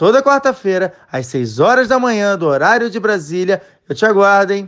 [0.00, 3.60] Toda quarta-feira, às 6 horas da manhã, do horário de Brasília.
[3.86, 4.66] Eu te aguardo, hein?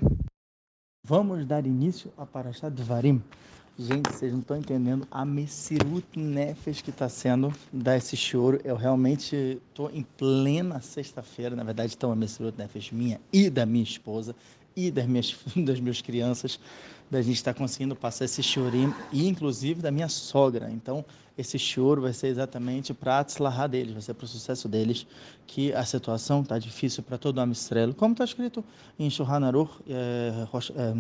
[1.03, 3.19] Vamos dar início a Parashat Dvarim.
[3.79, 8.61] Gente, vocês não estão entendendo a Messirut Nefes que está sendo dar esse choro.
[8.63, 11.57] Eu realmente estou em plena sexta-feira.
[11.57, 14.37] Na verdade, então, a Messirut Nefes minha e da minha esposa
[14.77, 16.61] e das minhas, das minhas crianças
[17.13, 20.71] da gente estar tá conseguindo passar esse chorinho e inclusive da minha sogra.
[20.71, 21.05] Então,
[21.37, 25.07] esse choro vai ser exatamente para a deles, vai ser para o sucesso deles,
[25.47, 28.65] que a situação está difícil para todo o Amistrelo, como está escrito
[28.99, 30.95] em Shulchan Aruch, eh, eh,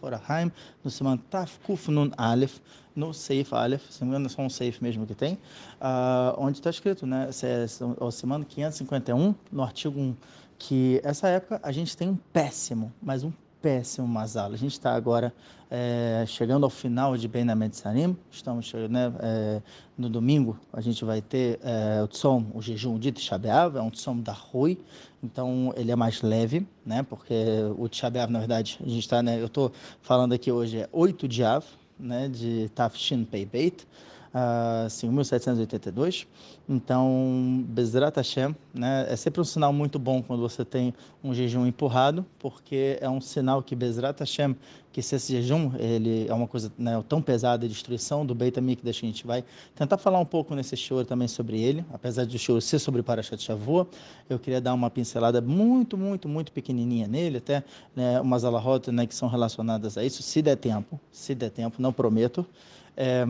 [0.00, 0.52] Orahaim,
[0.84, 2.58] no Siman Taf Kuf Nun Aleph,
[2.94, 6.36] no Seif Aleph, se não me engano é só um Seif mesmo que tem, uh,
[6.38, 7.66] onde está escrito, né, é
[7.98, 10.14] o Siman 551, no artigo 1,
[10.56, 14.52] que essa época a gente tem um péssimo, mas um péssimo Mazal.
[14.52, 15.32] A gente está agora
[15.70, 19.62] é, chegando ao final de Ben Sarim, estamos né, é,
[19.96, 23.90] no domingo, a gente vai ter é, o Tzom, o jejum de Tisha é um
[23.90, 24.78] Tzom da Rui,
[25.22, 27.34] então ele é mais leve, né, porque
[27.78, 29.70] o Tisha na verdade, a gente está, né, eu estou
[30.02, 31.64] falando aqui hoje é 8 de Av,
[31.98, 33.86] né, de Tafshin Pei Beit,
[34.34, 36.26] uh, assim, 1782.
[36.68, 41.66] Então, Bezrat Hashem, né, é sempre um sinal muito bom quando você tem um jejum
[41.66, 44.56] empurrado, porque é um sinal que Bezrat Hashem,
[44.92, 48.58] que se esse jejum ele é uma coisa né, tão pesada, a destruição do Beit
[48.58, 52.36] HaMikdash, a gente vai tentar falar um pouco nesse show também sobre ele, apesar de
[52.36, 53.90] o show ser sobre Parashat Shavuot,
[54.28, 57.64] eu queria dar uma pincelada muito, muito, muito pequenininha nele, até
[57.94, 61.80] né, umas alahot né, que são relacionadas a isso, se der tempo, se der tempo,
[61.82, 62.46] não prometo,
[63.02, 63.24] é,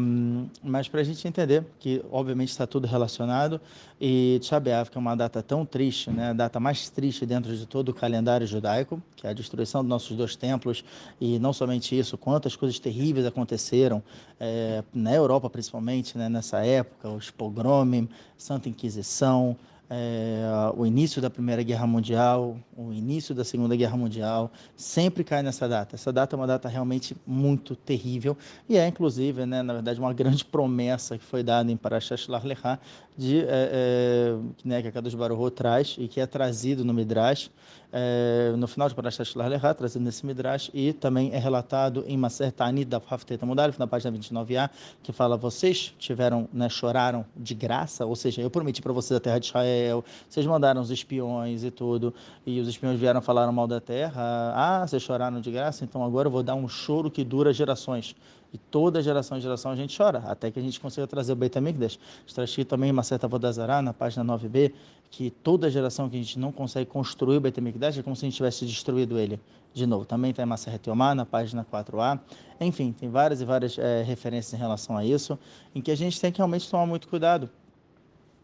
[0.64, 3.60] mas para a gente entender que, obviamente, está tudo relacionado
[4.00, 7.64] e Tchabeav, que é uma data tão triste, né, a data mais triste dentro de
[7.66, 10.84] todo o calendário judaico, que é a destruição dos nossos dois templos
[11.20, 14.03] e não somente isso, quantas coisas terríveis aconteceram
[14.41, 19.56] é, na Europa, principalmente, né, nessa época, os pogromim, Santa Inquisição,
[19.91, 20.45] é,
[20.77, 25.69] o início da Primeira Guerra Mundial, o início da Segunda Guerra Mundial, sempre cai nessa
[25.69, 25.97] data.
[25.97, 28.37] Essa data é uma data realmente muito terrível
[28.69, 32.78] e é, inclusive, né, na verdade, uma grande promessa que foi dada em Parashat Lechá,
[33.19, 37.51] de, é, é, né, que a Kadosh Baruch traz e que é trazido no Midrash,
[37.93, 42.17] é, no final de Parashat Shlach Lechá, trazido nesse Midrash, e também é relatado em
[42.17, 44.71] Maser Tani da Hafteta Mudalif, na página 29a,
[45.03, 49.21] que fala, vocês tiveram, né, choraram de graça, ou seja, eu prometi para vocês a
[49.21, 52.15] terra de Israel, vocês mandaram os espiões e tudo,
[52.47, 56.28] e os espiões vieram falar mal da terra, ah, vocês choraram de graça, então agora
[56.28, 58.15] eu vou dar um choro que dura gerações.
[58.53, 61.37] E toda geração em geração a gente chora, até que a gente consiga trazer o
[61.37, 61.99] Beit HaMikdash.
[62.27, 64.72] Está escrito também em Macerta Vodazará, na página 9b,
[65.11, 68.25] que toda geração que a gente não consegue construir o Beit HaMikdash é como se
[68.25, 69.39] a gente tivesse destruído ele
[69.72, 70.05] de novo.
[70.05, 72.19] Também está em Macerta Yomá, na página 4a.
[72.60, 75.39] Enfim, tem várias e várias é, referências em relação a isso,
[75.75, 77.49] em que a gente tem que realmente tomar muito cuidado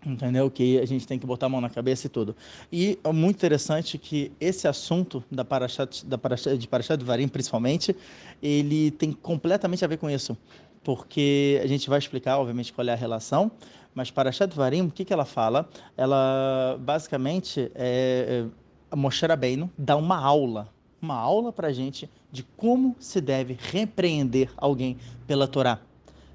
[0.04, 0.50] entendeu?
[0.50, 2.36] Que a gente tem que botar a mão na cabeça e tudo.
[2.70, 7.94] E é muito interessante que esse assunto da Parashat, da Parashat, de Parashat Varim, principalmente,
[8.42, 10.36] ele tem completamente a ver com isso.
[10.84, 13.50] Porque a gente vai explicar, obviamente, qual é a relação,
[13.94, 15.68] mas Parashat Varim, o que, que ela fala?
[15.96, 18.44] Ela, basicamente, é,
[18.92, 20.68] é Moshe Rabbeinu dá uma aula,
[21.00, 24.96] uma aula para a gente de como se deve repreender alguém
[25.26, 25.80] pela Torá.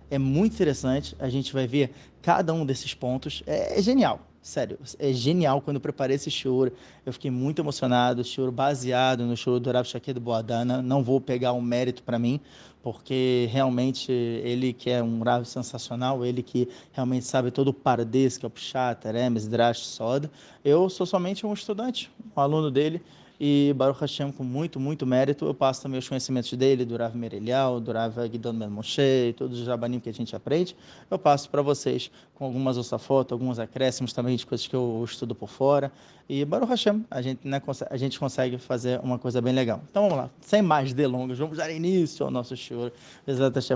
[0.09, 3.43] É muito interessante, a gente vai ver cada um desses pontos.
[3.45, 5.61] É, é genial, sério, é genial.
[5.61, 6.71] Quando eu preparei esse choro,
[7.05, 8.23] eu fiquei muito emocionado.
[8.23, 10.81] Choro baseado no choro do Rav Shakir Boadana.
[10.81, 12.39] Não vou pegar um mérito para mim,
[12.81, 18.37] porque realmente ele que é um Rav sensacional, ele que realmente sabe todo o pardês,
[18.37, 20.31] que é o Pshat, Eremes, Drash, Soda.
[20.63, 23.01] Eu sou somente um estudante, um aluno dele
[23.43, 27.15] e Baruch Hashem, com muito, muito mérito, eu passo também os conhecimentos dele, do Rav
[27.17, 30.75] Merelial, do Rav Guidon Ben Moshe, todos os jabanim que a gente aprende,
[31.09, 35.33] eu passo para vocês com algumas ossafotos, alguns acréscimos também de coisas que eu estudo
[35.33, 35.91] por fora.
[36.29, 39.81] E Baruch Hashem, a gente, né, a gente consegue fazer uma coisa bem legal.
[39.89, 42.91] Então vamos lá, sem mais delongas, vamos dar início ao nosso show,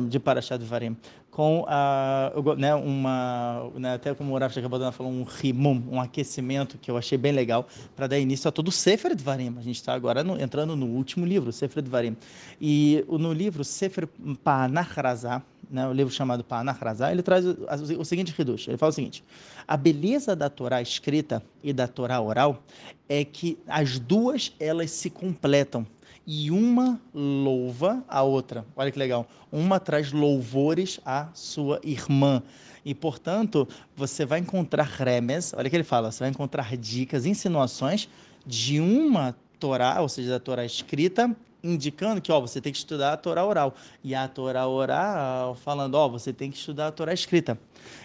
[0.08, 0.96] de Parashat Varim
[1.36, 6.78] com a, né, uma, né, até como o Rav Shekabadana falou, um rimum, um aquecimento
[6.78, 9.54] que eu achei bem legal para dar início a todo o Sefer Dvarim.
[9.60, 12.16] A gente está agora no, entrando no último livro, Sefer Dvarim.
[12.62, 14.08] E no livro Sefer
[14.46, 17.58] Panachrazah, né, o livro chamado Panachrazá, ele traz o,
[18.00, 18.66] o, seguinte reduz.
[18.70, 19.22] Ele fala o seguinte:
[19.68, 22.64] a beleza da Torá escrita e da Torá oral
[23.10, 25.86] é que as duas elas se completam
[26.26, 28.66] e uma louva a outra.
[28.76, 29.28] Olha que legal.
[29.52, 32.42] Uma traz louvores à sua irmã.
[32.84, 37.26] E, portanto, você vai encontrar remes, olha o que ele fala, você vai encontrar dicas,
[37.26, 38.08] insinuações
[38.46, 43.14] de uma Torá, ou seja, da Torá escrita, indicando que ó, você tem que estudar
[43.14, 43.74] a Torá oral.
[44.04, 47.58] E a Torá oral falando, ó, você tem que estudar a Torá escrita.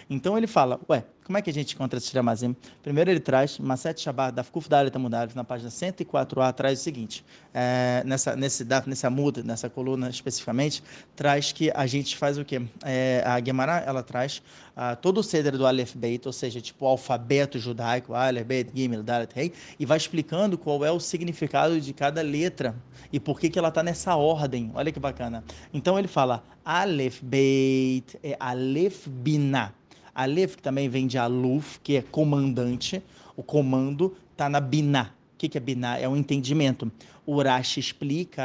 [0.09, 2.55] Então ele fala, ué, como é que a gente encontra esse Ramazim?
[2.81, 7.23] Primeiro ele traz, Maset Shabbat, da Kuf Dalet Amudalef, na página 104a, traz o seguinte,
[7.53, 10.83] é, nessa, nesse nessa muda, nessa coluna especificamente,
[11.15, 12.61] traz que a gente faz o quê?
[12.83, 14.41] É, a Gemara, ela traz
[14.75, 18.71] uh, todo o ceder do Aleph Beit, ou seja, tipo o alfabeto judaico, Aleph Beit,
[18.73, 22.75] Gimel, Dalet, Rei, e vai explicando qual é o significado de cada letra
[23.11, 24.71] e por que, que ela está nessa ordem.
[24.73, 25.43] Olha que bacana.
[25.73, 29.80] Então ele fala, Aleph Beit é Aleph Binah.
[30.13, 33.01] Aleph, que também vem de Aluf, que é comandante.
[33.35, 35.13] O comando está na Binah.
[35.33, 35.97] O que, que é Binah?
[35.97, 36.91] É o um entendimento.
[37.25, 38.43] O Urash explica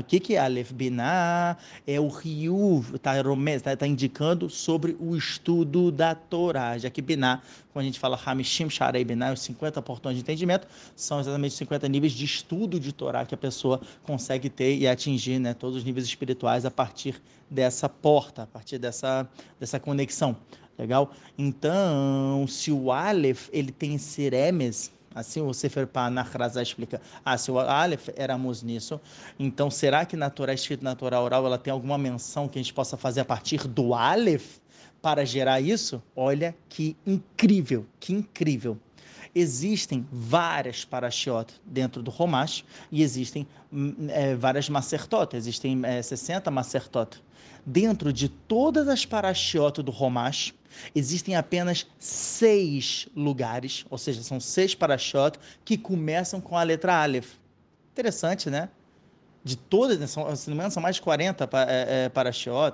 [0.00, 3.22] o que, que é Aleph Binah, é o Rio, está
[3.62, 7.42] tá, tá indicando sobre o estudo da Torá, já que Binah,
[7.72, 10.66] quando a gente fala Hamishim Sharei Binah, os 50 portões de entendimento,
[10.96, 14.88] são exatamente os 50 níveis de estudo de Torá que a pessoa consegue ter e
[14.88, 19.28] atingir né, todos os níveis espirituais a partir dessa porta, a partir dessa,
[19.60, 20.34] dessa conexão.
[20.78, 21.10] Legal?
[21.38, 27.58] Então, se o Aleph ele tem Siremes, assim o Sefer Panachrazá explica, ah, se o
[27.58, 29.00] Aleph éramos nisso,
[29.38, 32.62] então será que na Torá escrito na Torá oral ela tem alguma menção que a
[32.62, 34.58] gente possa fazer a partir do Aleph
[35.00, 36.02] para gerar isso?
[36.14, 38.78] Olha que incrível, que incrível
[39.36, 43.46] existem várias parashiot dentro do Romash e existem
[44.08, 47.22] é, várias macertot, existem é, 60 macertot.
[47.64, 50.54] Dentro de todas as parashiot do Romash,
[50.94, 57.34] existem apenas seis lugares, ou seja, são seis parashiot que começam com a letra Aleph.
[57.92, 58.68] Interessante, né?
[59.46, 62.32] de todas, né, são, se não me engano, são mais de 40 é, é, para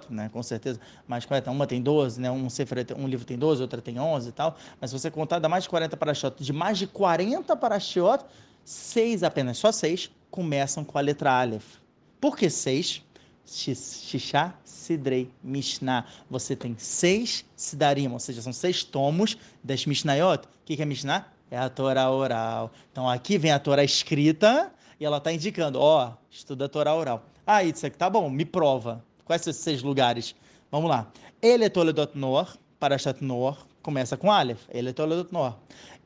[0.08, 2.48] né, com certeza, mais de 40, uma tem 12, né, um,
[2.96, 5.64] um livro tem 12, outra tem 11 e tal, mas se você contar, dá mais
[5.64, 8.24] de 40 para Shiot, de mais de 40 para Shiot,
[8.64, 11.74] seis apenas, só seis, começam com a letra Aleph.
[12.18, 13.02] Por que seis?
[13.44, 16.06] Shishá, Sidrei, Mishnah.
[16.30, 20.46] Você tem seis Sidarim, ou seja, são seis tomos das Mishnayot.
[20.46, 21.26] O que é Mishnah?
[21.50, 22.72] É a Torá oral.
[22.90, 27.26] Então aqui vem a Torá escrita, e ela está indicando, ó, estuda a Torá oral.
[27.46, 29.04] Ah, Itzek, tá bom, me prova.
[29.24, 30.34] Quais são esses seis lugares?
[30.70, 31.10] Vamos lá.
[31.42, 34.62] Ele é Toledot Noor, Parashat Noor, começa com Aleph.
[34.70, 35.56] Ele é Toledot Noor.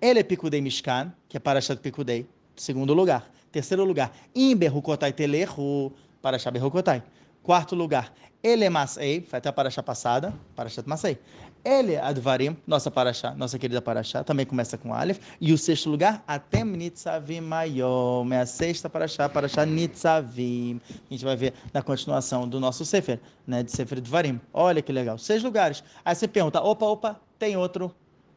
[0.01, 3.31] Ele é Pikudei Mishkan, que é Parashat Pikudei, segundo lugar.
[3.53, 7.03] Terceiro lugar, Imber Hukotai Telehu, Parashat Berhukotai.
[7.47, 8.13] Quarto lugar,
[8.43, 11.17] ele é Masei, foi até a paraxá passada, paraxá Masei.
[11.65, 15.21] Ele é Advarim, nossa paraxá, nossa querida paraxá, também começa com Aleph.
[15.41, 20.81] E o sexto lugar, Atem Nitzavim Mayom, é a sexta paraxá, paraxá Nitzavim.
[20.91, 24.41] A gente vai ver na continuação do nosso Sefer, né, de Sefer Advarim.
[24.53, 25.85] Olha que legal, seis lugares.
[26.05, 27.95] Aí você pergunta, opa, opa, tem outro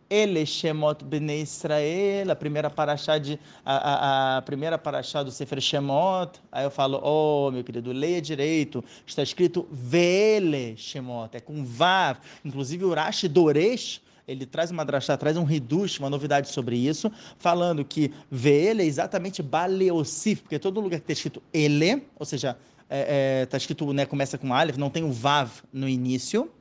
[0.09, 5.61] ele Shemot Bnei Israel, a primeira paraxá de a, a, a, primeira paraxá do Sefer
[5.61, 6.39] Shemot.
[6.51, 8.83] Aí eu falo, oh, meu querido, leia direito.
[9.05, 12.17] Está escrito Vele Shemot, é com vav.
[12.43, 17.11] Inclusive o Rashi Doresh, ele traz uma drachá, traz um reduz, uma novidade sobre isso,
[17.37, 22.57] falando que Vele é exatamente Baleosif, porque todo lugar que está escrito ele, ou seja,
[22.83, 26.51] está é, é, tá escrito, né, começa com Aleph, não tem o vav no início,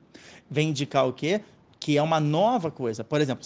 [0.51, 1.43] vem indicar o quê?
[1.81, 3.05] Que é uma nova coisa.
[3.05, 3.45] Por exemplo,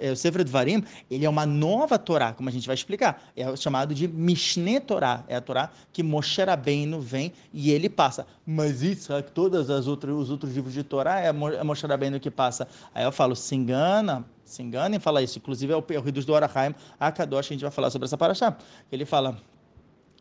[0.00, 3.22] é, o Sefer Dvarim, ele é uma nova Torá, como a gente vai explicar.
[3.36, 5.24] É chamado de Mishneh Torá.
[5.28, 8.26] É a Torá que Moshe Rabbeinu vem e ele passa.
[8.46, 12.20] Mas isso, que todos as outras, os outros livros de Torá é, é Moshe Rabbeinu
[12.20, 12.68] que passa.
[12.94, 15.38] Aí eu falo, se engana, se engana em falar isso.
[15.38, 18.06] Inclusive é o, é o Ridus do Arahaim, a Kadosh, a gente vai falar sobre
[18.06, 18.56] essa paraxá.
[18.90, 19.36] Ele fala,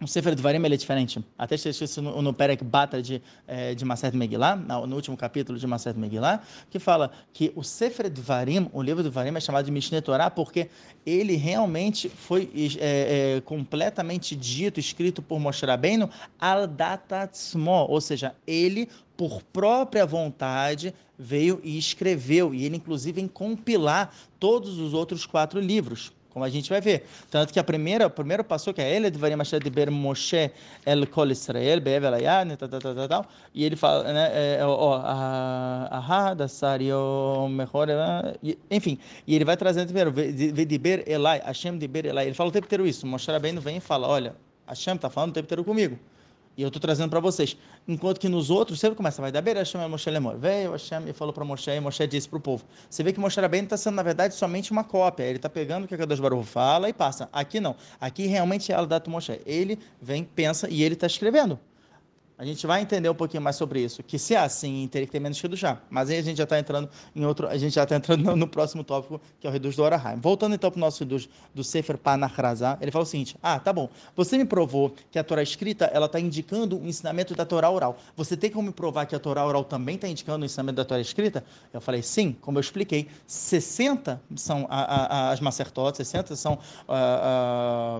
[0.01, 1.23] o Sefer Dvarim ele é diferente.
[1.37, 2.63] Até está escrito no, no Perek
[3.01, 7.53] de, é, de Maseret Megillah, no, no, último capítulo de Maseret Megillah, que fala que
[7.55, 10.69] o Sefer Dvarim, o livro do Dvarim é chamado de Mishneh Torah porque
[11.05, 16.09] ele realmente foi é, é, completamente dito, escrito por Moshe Rabbeinu
[16.39, 16.69] al
[17.87, 24.77] ou seja, ele por própria vontade veio e escreveu, e ele inclusive em compilar todos
[24.77, 27.05] os outros quatro livros como a gente vai ver.
[27.31, 30.51] Tanto que a primeira, o primeiro passo que é ele deveria machar de ber Moshe
[30.85, 34.95] el kol Israel, be'evelayad, tal, tal, tal, tal, e ele fala, né, é, é ó,
[34.95, 38.35] ahá, da sario, melhor,
[38.69, 42.49] enfim, e ele vai trazendo primeiro, de ber Elai, Hashem de ber Elai, ele fala
[42.49, 44.35] o tempo inteiro isso, Moshe Rabbeinu vem e fala, olha,
[44.67, 45.97] Hashem está falando o tempo inteiro comigo,
[46.57, 47.57] E eu estou trazendo para vocês.
[47.87, 50.37] Enquanto que nos outros, sempre começa, vai dar beira, Hashem é Moshe Lemor.
[50.37, 52.63] Veio Hashem e falou para Moshe, e Moshe disse para o povo.
[52.89, 55.23] Você vê que Moshe Rabbeinu está sendo, na verdade, somente uma cópia.
[55.23, 57.29] Ele está pegando o que a Kadosh Baruch fala e passa.
[57.33, 57.75] Aqui não.
[57.99, 59.41] Aqui realmente é Aldato Moshe.
[59.45, 61.59] Ele vem, pensa e ele está escrevendo.
[62.37, 64.03] A gente vai entender um pouquinho mais sobre isso.
[64.03, 65.77] Que se é assim, teria que ter menos do já.
[65.89, 68.35] Mas aí a gente já está entrando em outro, a gente já está entrando no,
[68.35, 70.19] no, próximo tópico, que é o Reduz do Orahaim.
[70.19, 73.71] Voltando então para o nosso Reduz do Sefer Panachrazá, ele fala o seguinte: Ah, tá
[73.71, 73.89] bom.
[74.17, 77.97] Você me provou que a Torá escrita ela está indicando o ensinamento da Torá oral.
[78.17, 80.85] Você tem como me provar que a Torá oral também está indicando o ensinamento da
[80.85, 81.41] Torá escrita?
[81.71, 83.07] Eu falei, sim, como eu expliquei.
[83.27, 87.99] 60 são a, a, as Macertot, 60 são a,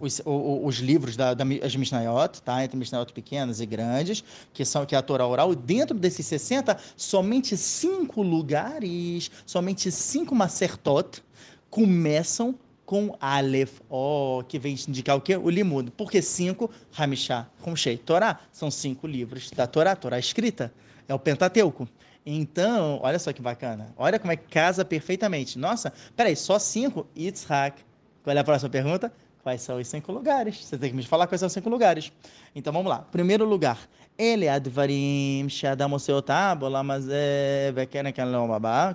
[0.00, 0.24] os, os,
[0.64, 2.64] os, livros da, as Mishnayot, tá?
[2.64, 6.26] entre Mishnayot pequenas e grandes, que são que é a Torá oral, e dentro desses
[6.26, 11.22] 60, somente cinco lugares, somente cinco macertot
[11.70, 12.54] começam
[12.88, 15.36] com Aleph, oh, que vem indicar o quê?
[15.36, 15.90] O Limud.
[15.90, 20.72] Porque cinco, Hamishá, Humshei, Torá, são cinco livros da Torá, Torá escrita.
[21.06, 21.86] É o Pentateuco.
[22.24, 23.92] Então, olha só que bacana.
[23.94, 25.58] Olha como é que casa perfeitamente.
[25.58, 27.06] Nossa, peraí, só cinco?
[27.14, 27.82] Yitzhak.
[28.22, 29.12] Qual é a próxima pergunta?
[29.48, 30.62] Quais são os cinco lugares?
[30.62, 32.12] Você tem que me falar quais são os cinco lugares.
[32.54, 32.98] Então vamos lá.
[32.98, 33.78] Primeiro lugar,
[34.18, 37.72] ele advarim shadam seotábola, mas é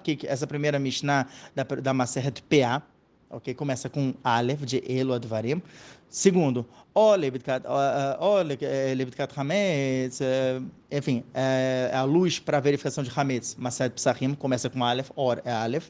[0.04, 2.84] que essa primeira Mishnah da, da Maseret PA,
[3.32, 3.56] ok?
[3.56, 5.60] Começa com Aleph, de Elo advarim.
[6.08, 7.66] Segundo, o Levitkat
[9.36, 10.20] Hametz,
[10.92, 15.52] enfim, é a luz para verificação de Hametz, Maseret Psachim, começa com Aleph, Or é
[15.52, 15.88] Aleph.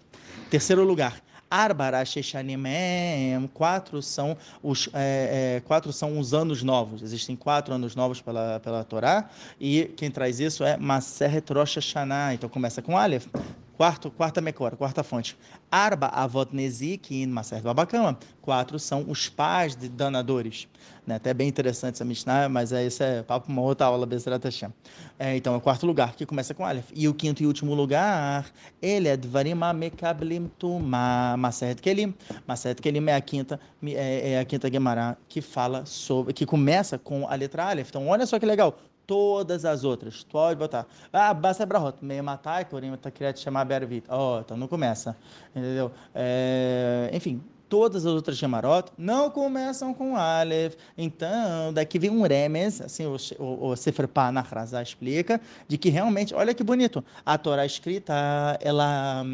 [0.50, 1.22] Terceiro lugar,
[1.53, 7.03] Arbarasheshanimem, quatro são os é, é, quatro são os anos novos.
[7.03, 9.29] Existem quatro anos novos pela pela Torá
[9.60, 12.33] e quem traz isso é Maseret Rosh Hashanah.
[12.33, 13.27] Então começa com Aleph.
[13.75, 15.35] Quarto, quarta mecora, quarta fonte.
[15.71, 18.15] Arba avot nezik in Maser babacama.
[18.39, 20.67] Quatro são os pais de danadores.
[21.07, 21.15] Né?
[21.15, 24.69] Até bem interessante essa Mishnah, mas é, isso é papo uma outra aula, Bezrat Hashem.
[25.17, 26.91] É, então, é o quarto lugar, que começa com Aleph.
[26.93, 28.45] E o quinto e último lugar,
[28.79, 32.13] ele é Dvarim Mekablim Tuma Maseret Kelim.
[32.45, 36.99] Maseret Kelim é a quinta, é, é a quinta Gemara que fala sobre, que começa
[36.99, 37.89] com a letra Aleph.
[37.89, 40.24] Então, olha só que legal todas as outras.
[40.24, 40.86] Pode botar.
[41.12, 41.98] Ah, basta brahot.
[42.01, 44.05] Meio matar, que o tá querendo chamar Bervit.
[44.10, 45.15] Ó, oh, então não começa.
[45.55, 45.91] Entendeu?
[46.13, 47.41] É, enfim,
[47.74, 50.75] todas as outras Gemarot não começam com Aleph.
[50.95, 56.36] Então, daqui vem um remes, assim, o, o, o Sefer Panachrazá explica, de que realmente,
[56.36, 58.13] olha que bonito, a Torá escrita,
[58.62, 59.25] ela,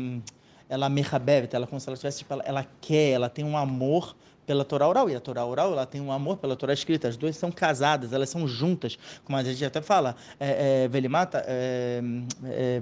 [0.70, 4.16] ela mechabevet, ela como se ela tivesse, tipo, ela, ela quer, ela tem um amor
[4.50, 5.08] pela Torá oral.
[5.12, 7.08] E a Torá oral ela tem um amor pela Torá escrita.
[7.08, 8.98] As duas são casadas, elas são juntas.
[9.24, 12.02] Como a gente até fala, é, é, Velimata, é,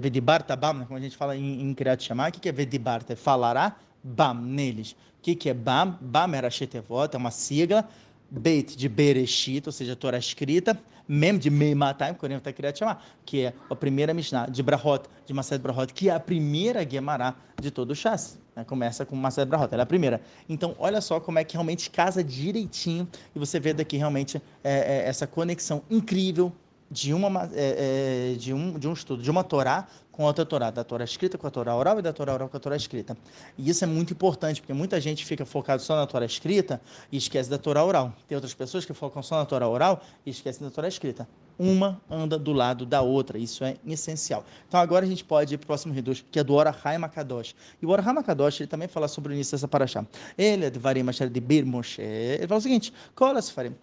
[0.00, 0.84] Vedibarta Bam, né?
[0.86, 3.14] como a gente fala em, em Kriyat Shema, o que é Vedibarta?
[3.14, 4.92] Falará Bam neles.
[5.18, 5.98] O que é Bam?
[6.00, 7.86] Bam era Shetevot, é uma sigla.
[8.30, 12.76] Beit de Bereshit, ou seja, a Torá escrita, Mem de Meimatayim, que o está querendo
[12.76, 16.88] chamar, que é a primeira Mishnah de Brahot, de Mased Brahot, que é a primeira
[16.88, 18.38] Gemara de todo o Shas.
[18.54, 18.62] Né?
[18.64, 20.20] Começa com Mased Brahot, ela é a primeira.
[20.46, 24.98] Então, olha só como é que realmente casa direitinho, e você vê daqui realmente é,
[25.04, 26.52] é, essa conexão incrível
[26.90, 29.86] de, uma, é, é, de, um, de um estudo, de uma Torá
[30.18, 32.56] com outra Torá, da Torá escrita com a Torá oral e da Torá oral com
[32.56, 33.16] a Torá escrita.
[33.56, 36.80] E isso é muito importante, porque muita gente fica focado só na Torá escrita
[37.12, 38.12] e esquece da Torá oral.
[38.26, 41.28] Tem outras pessoas que focam só na Torá oral e esquecem da Torá escrita.
[41.56, 44.44] Uma anda do lado da outra, isso é essencial.
[44.66, 47.54] Então agora a gente pode ir para o próximo Hidush, que é do Orahai Makadosh.
[47.80, 50.04] E o Orahai Makadosh, ele também fala sobre o início dessa paraxá.
[50.36, 52.02] Ele é de Varim de Bir Moshe.
[52.02, 52.92] Ele fala o seguinte,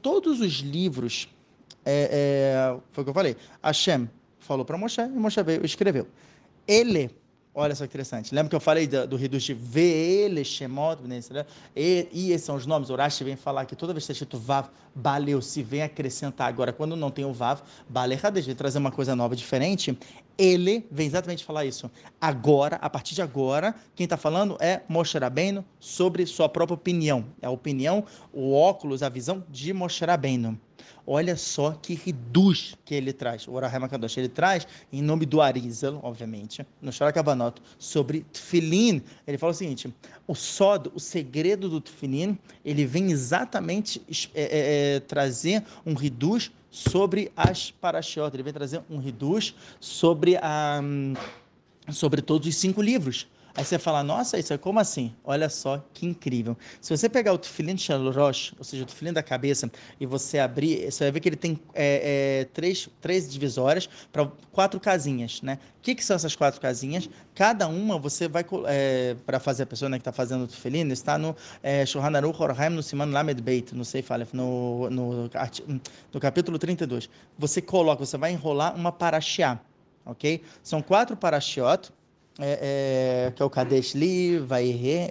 [0.02, 1.30] todos os livros
[1.86, 3.38] é, é, foi o que eu falei.
[3.64, 6.08] Hashem falou para Moshe e Moshe veio e escreveu.
[6.68, 7.12] Ele,
[7.54, 8.34] olha só que interessante.
[8.34, 11.00] Lembra que eu falei do, do Hidush Ve'ele Shemot,
[11.76, 12.90] e, e esses são os nomes.
[12.90, 16.74] Urashi vem falar que toda vez que está escrito Vav, Baleu, se vem acrescentar agora,
[16.74, 19.98] quando não tem o Vav, Balei Hadesh, vem trazer uma coisa nova, diferente.
[20.38, 21.90] Ele vem exatamente falar isso.
[22.20, 27.26] Agora, a partir de agora, quem está falando é Moshe Rabbeinu sobre sua própria opinião.
[27.42, 30.60] É a opinião, o óculos, a visão de Moshe Rabbeinu.
[31.08, 34.18] Olha só que reduz que ele traz, o Orahem Kadosh.
[34.18, 39.04] Ele traz, em nome do Arizal, obviamente, no Sharakabanot, sobre Tfilin.
[39.28, 39.94] Ele fala o seguinte:
[40.26, 44.02] o sod, o segredo do Tfilin, ele vem exatamente
[44.34, 48.36] é, é, é, trazer um reduz sobre as parashiot.
[48.36, 50.82] Ele vem trazer um reduz sobre, a,
[51.92, 53.28] sobre todos os cinco livros.
[53.58, 55.14] Aí você fala, nossa, isso é como assim?
[55.24, 56.58] Olha só que incrível.
[56.82, 60.40] Se você pegar o tefilim de Rosh, ou seja, o tefilim da cabeça, e você
[60.40, 65.42] abrir, você vai ver que ele tem é, é, três, três divisórias para quatro casinhas,
[65.42, 65.58] né?
[65.78, 67.10] O que, que são essas quatro casinhas?
[67.34, 70.92] Cada uma você vai, é, para fazer a pessoa né, que está fazendo o tefilim,
[70.92, 71.34] está no
[71.64, 75.30] é, Shulchan Aruch Horhaim, no Siman Lamed Beit, no Seif Aleph, no, no,
[76.14, 77.10] no capítulo 32.
[77.40, 79.62] Você coloca, você vai enrolar uma paraxiá,
[80.06, 80.42] ok?
[80.62, 81.94] São quatro parashiot,
[82.40, 85.10] é, é, que é o Kadesh Li, Vaihen,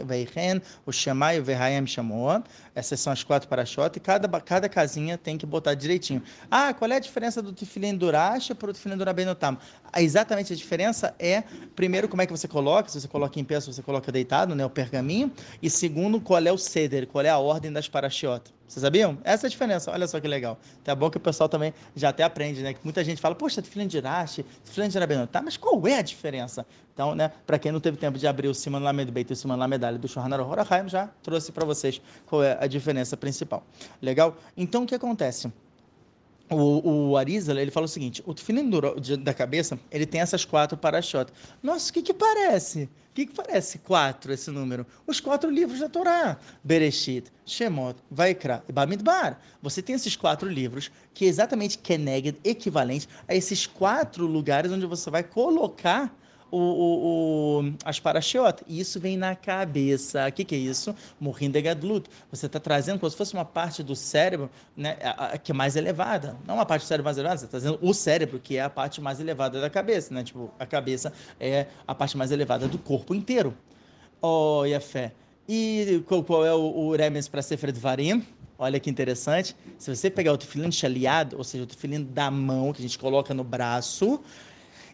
[0.84, 2.42] o Shemai, o Verhaem chamou.
[2.74, 6.22] Essas são as quatro parachotes e cada, cada casinha tem que botar direitinho.
[6.50, 9.56] Ah, qual é a diferença do Tefilin Durash para o Tefilin Durabenotam?
[9.96, 13.60] Exatamente a diferença é, primeiro, como é que você coloca, se você coloca em pé,
[13.60, 17.30] se você coloca deitado, né, o pergaminho, e segundo, qual é o ceder, qual é
[17.30, 18.52] a ordem das parachiotas.
[18.66, 19.18] Vocês sabiam?
[19.24, 19.90] Essa é a diferença.
[19.90, 20.58] Olha só que legal.
[20.82, 22.72] Tá bom que o pessoal também já até aprende, né?
[22.72, 25.26] Que muita gente fala, poxa, Tefilin de Irache, Tefilin de Rabbeinu.
[25.26, 26.66] Tá, mas qual é a diferença?
[26.92, 29.36] Então, né, para quem não teve tempo de abrir o Siman Lamed Beit e o
[29.36, 33.64] Siman Lamedalha do Shohanar Horahaim, já trouxe para vocês qual é a diferença principal.
[34.00, 34.36] Legal?
[34.56, 35.52] Então, o que acontece?
[36.50, 38.68] O, o ele fala o seguinte, o tefilim
[39.22, 41.34] da cabeça, ele tem essas quatro parachotas.
[41.62, 42.84] Nossa, o que que parece?
[42.84, 44.86] O que que parece quatro, esse número?
[45.06, 46.36] Os quatro livros da Torá.
[46.62, 49.40] Bereshit, Shemot, Vaikra e Bamidbar.
[49.62, 54.84] Você tem esses quatro livros que é exatamente Keneged, equivalente a esses quatro lugares onde
[54.84, 56.14] você vai colocar
[56.50, 58.62] o, o, o, as parashiot.
[58.66, 60.26] E isso vem na cabeça.
[60.28, 60.94] O que, que é isso?
[61.20, 62.08] Morrindo gadlut.
[62.30, 65.54] Você está trazendo como se fosse uma parte do cérebro né, a, a, que é
[65.54, 66.36] mais elevada.
[66.46, 68.70] Não uma parte do cérebro mais elevada, você está trazendo o cérebro, que é a
[68.70, 70.12] parte mais elevada da cabeça.
[70.12, 70.22] Né?
[70.22, 73.56] Tipo, a cabeça é a parte mais elevada do corpo inteiro.
[74.66, 75.12] E a fé.
[75.46, 78.24] E qual, qual é o, o Remes para Sefer Varim?
[78.56, 79.54] Olha que interessante.
[79.76, 82.98] Se você pegar o tefilim chaleado, ou seja, o tefilim da mão, que a gente
[82.98, 84.20] coloca no braço,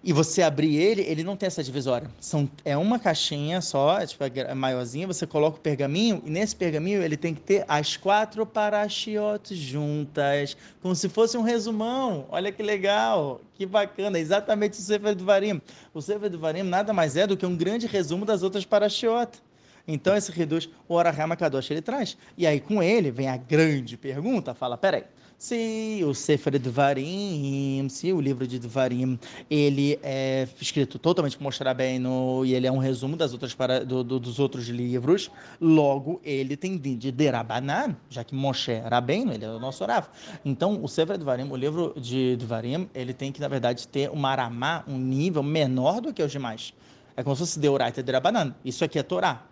[0.03, 2.11] e você abrir ele, ele não tem essa divisória.
[2.19, 7.03] São, é uma caixinha só, tipo, é maiorzinha, você coloca o pergaminho, e nesse pergaminho
[7.03, 12.27] ele tem que ter as quatro parachiotes juntas, como se fosse um resumão.
[12.31, 15.61] Olha que legal, que bacana, exatamente o Sefer do Varim.
[15.93, 19.43] O Sefer do Varim nada mais é do que um grande resumo das outras parachiotes.
[19.87, 22.17] Então esse reduz o Orahama Kadosh ele traz.
[22.39, 25.05] E aí com ele vem a grande pergunta, fala, peraí,
[25.41, 29.19] se o Sefer Dvarim, se o livro de Dvarim,
[29.49, 33.83] ele é escrito totalmente por Moshe Rabbeinu e ele é um resumo das outras para,
[33.83, 39.47] do, do, dos outros livros, logo ele tem de Derabanan, já que Moshe Rabbeinu, ele
[39.47, 40.09] é o nosso Rav.
[40.45, 44.27] Então, o Sefer Dvarim, o livro de Dvarim, ele tem que, na verdade, ter um
[44.27, 46.75] aramá, um nível menor do que os demais.
[47.21, 48.55] É como se fosse Deoraita de Rabanan.
[48.65, 49.43] Isso aqui é Torá.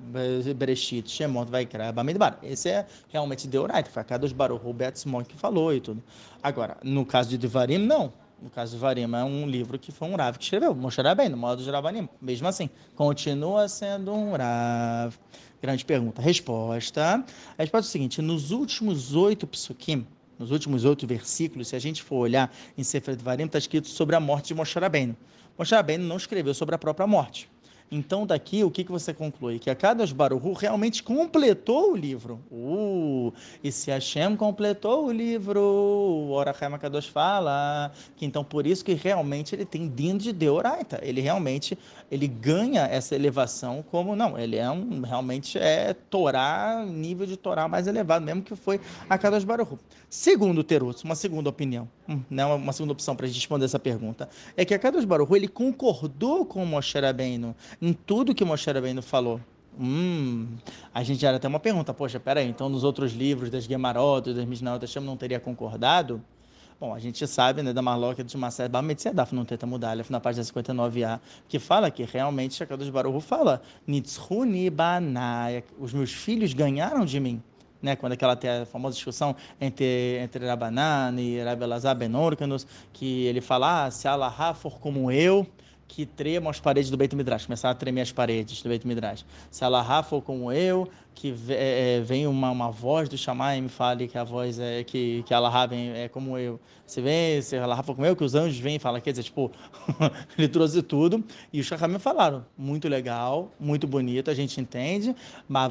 [0.56, 2.38] Bereshit, Shemot, Vaikra, Bamidbar.
[2.42, 3.90] Esse é realmente Deoraita.
[3.90, 6.02] Foi a dos Baruch, Betzmon que falou e tudo.
[6.42, 8.10] Agora, no caso de Devarim, não.
[8.40, 10.74] No caso de Varim, é um livro que foi um Rav que escreveu.
[10.74, 12.08] Moshe bem no modo de Rabanim.
[12.22, 15.14] Mesmo assim, continua sendo um Rav.
[15.60, 16.22] Grande pergunta.
[16.22, 17.22] Resposta.
[17.58, 20.06] A resposta é o seguinte: nos últimos oito psukim,
[20.38, 24.16] nos últimos oito versículos, se a gente for olhar em Sefer Varim, está escrito sobre
[24.16, 25.14] a morte de Moshe Rabbeinu.
[25.58, 27.46] Moshe Rabbeinu não escreveu sobre a própria morte.
[27.90, 29.58] Então, daqui, o que, que você conclui?
[29.58, 32.40] Que a Kadosh Baruhu realmente completou o livro.
[32.50, 33.32] Uh,
[33.64, 38.92] e se Hashem completou o livro, o Orachem Kadosh fala que então por isso que
[38.92, 41.00] realmente ele tem din de Deoraita.
[41.02, 41.78] Ele realmente
[42.10, 47.68] ele ganha essa elevação como, não, ele é um, realmente é Torá, nível de Torá
[47.68, 49.78] mais elevado, mesmo que foi a Kadosh Baruhu.
[50.08, 54.64] Segundo Terutz, uma segunda opinião, hum, né, uma segunda opção para responder essa pergunta, é
[54.64, 59.40] que a Kadosh Baruhu ele concordou com Moshe Rabbeinu em tudo que Moshe Rabbeinu falou.
[59.78, 60.48] Hum,
[60.92, 64.44] a gente era até uma pergunta, poxa, peraí, então nos outros livros das Gemarot, das
[64.44, 66.20] Mishnah, não teria concordado?
[66.80, 70.20] Bom, a gente sabe, né, da Marloca de Marcelo Bamet Sedaf no Teta Mudalef, na
[70.20, 77.04] página 59a, que fala que realmente Shakadosh Baruch fala, Nitzhuni Banai, os meus filhos ganharam
[77.04, 77.42] de mim.
[77.82, 83.24] Né, quando aquela tem a famosa discussão entre, entre Rabanan e Rabelazar Ben Orkanos, que
[83.26, 85.44] ele fala, ah, se Allah for como eu,
[85.88, 89.24] que tremam as paredes do Beit Midrash, começar a tremer as paredes do Beit Midrash.
[89.50, 93.68] Se Allah for como eu, que é, vem uma, uma voz do Shammai e me
[93.68, 96.60] fale que a voz é que, que Allah vem é como eu.
[96.88, 99.24] Você vê, se Allah for como eu, que os anjos vêm e falam, quer dizer,
[99.24, 99.52] tipo,
[100.38, 101.22] ele trouxe tudo.
[101.52, 105.14] E os Shachamim falaram, muito legal, muito bonito, a gente entende,
[105.46, 105.70] mas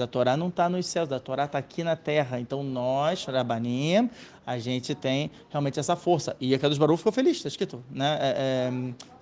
[0.00, 2.40] a Torá não está nos céus, a Torá está aqui na terra.
[2.40, 4.10] Então nós, Rabanim,
[4.48, 6.34] a gente tem realmente essa força.
[6.40, 8.18] E a Kadosh Baruch ficou feliz, está escrito, né?
[8.18, 8.70] É, é,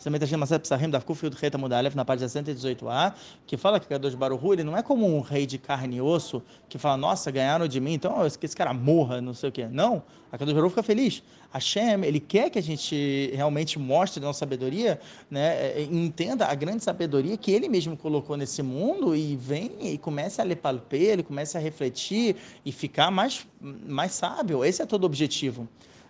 [0.03, 3.13] também está escrito Psarim da Kuf do Reta Mudalef, na página 118a,
[3.45, 6.41] que fala que Kadosh Baruch ele não é como um rei de carne e osso
[6.69, 9.66] que fala, nossa, ganharam de mim, então esse cara morra, não sei o quê.
[9.73, 11.23] Não, a Kadosh Baruch fica feliz.
[11.53, 15.01] Hashem, ele quer que a gente realmente mostre nossa sabedoria,
[15.31, 15.57] né?
[15.57, 19.99] É, é, entenda a grande sabedoria que ele mesmo colocou nesse mundo e vem e
[19.99, 24.65] comece a ler palpê, ele comece a refletir e ficar mais, mais sábio.
[24.65, 25.69] Esse é todo o objetivo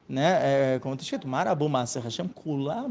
[0.08, 0.74] né?
[0.74, 2.86] É, como está escrito, Marabu Maser Hashem Kula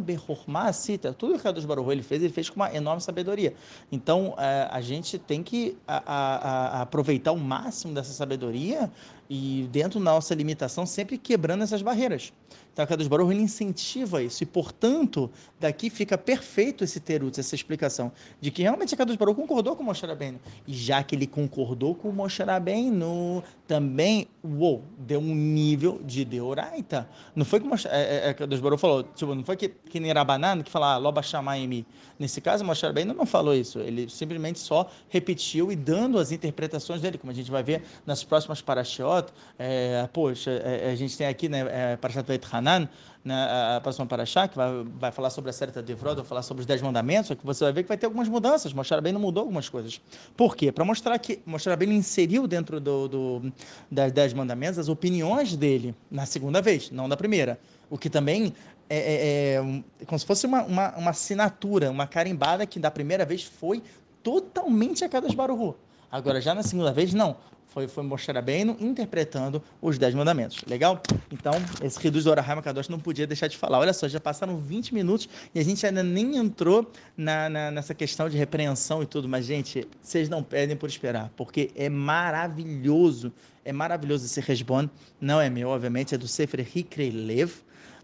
[0.73, 1.13] Sita.
[1.13, 3.53] Tudo que o Kadosh Baruch ele fez, ele fez com uma enorme sabedoria.
[3.91, 8.91] Então, é, a gente tem que a, a, a aproveitar o máximo dessa sabedoria
[9.29, 12.31] e dentro da nossa limitação, sempre quebrando essas barreiras.
[12.75, 17.55] Então, a Kadosh Baruch ele incentiva isso e, portanto, daqui fica perfeito esse terutz, essa
[17.55, 18.11] explicação
[18.41, 20.41] de que realmente a Kadosh Baruch concordou com o Moshe Rabbeinu.
[20.67, 26.25] E já que ele concordou com o Moshe Rabbeinu, também, uou, deu um nível de
[26.25, 27.07] deoraita.
[27.33, 30.11] Não foi que Moshe, é, é, Kadosh Baruch falou, tipo, não foi que, que nem
[30.11, 31.21] Rabanan que fala, ah, loba
[31.69, 31.85] mim.
[32.19, 33.79] Nesse caso, Moshe Rabbeinu não falou isso.
[33.79, 38.21] Ele simplesmente só repetiu e dando as interpretações dele, como a gente vai ver nas
[38.21, 39.27] próximas parashiot.
[39.57, 42.89] É, poxa, é, a gente tem aqui, né, é, Parashat Beit Hanan,
[43.23, 43.35] né,
[43.77, 46.65] a próxima Parashá, que vai, vai falar sobre a série Devrod, vai falar sobre os
[46.65, 48.73] Dez Mandamentos, só que você vai ver que vai ter algumas mudanças.
[48.73, 49.99] Mostrar bem não mudou algumas coisas.
[50.35, 50.71] Por quê?
[50.71, 53.53] Para mostrar que mostrar bem inseriu dentro do, do,
[53.89, 57.59] das Dez Mandamentos as opiniões dele na segunda vez, não da primeira.
[57.89, 58.53] O que também
[58.89, 59.53] é, é,
[60.01, 63.81] é como se fosse uma, uma, uma, assinatura, uma carimbada que da primeira vez foi
[64.21, 65.75] totalmente a cada Baruhu.
[66.11, 67.35] Agora, já na segunda vez, não
[67.75, 70.63] foi, foi Moshe Rabbeinu interpretando os Dez Mandamentos.
[70.65, 71.03] Legal?
[71.29, 71.51] Então,
[71.83, 72.55] esse Reduz do Orahai
[72.89, 73.79] não podia deixar de falar.
[73.79, 77.93] Olha só, já passaram 20 minutos e a gente ainda nem entrou na, na, nessa
[77.93, 79.27] questão de repreensão e tudo.
[79.27, 83.33] Mas, gente, vocês não perdem por esperar, porque é maravilhoso.
[83.65, 84.89] É maravilhoso esse resbon.
[85.19, 87.51] Não é meu, obviamente, é do Sefer Hikrei Lev,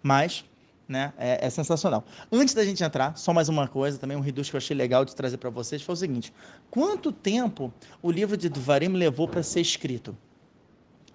[0.03, 0.43] mas
[0.91, 1.13] né?
[1.17, 2.04] É, é, sensacional.
[2.32, 5.06] Antes da gente entrar, só mais uma coisa, também um reduz que eu achei legal
[5.06, 6.34] de trazer para vocês foi o seguinte:
[6.69, 10.15] quanto tempo o livro de Dvarim levou para ser escrito?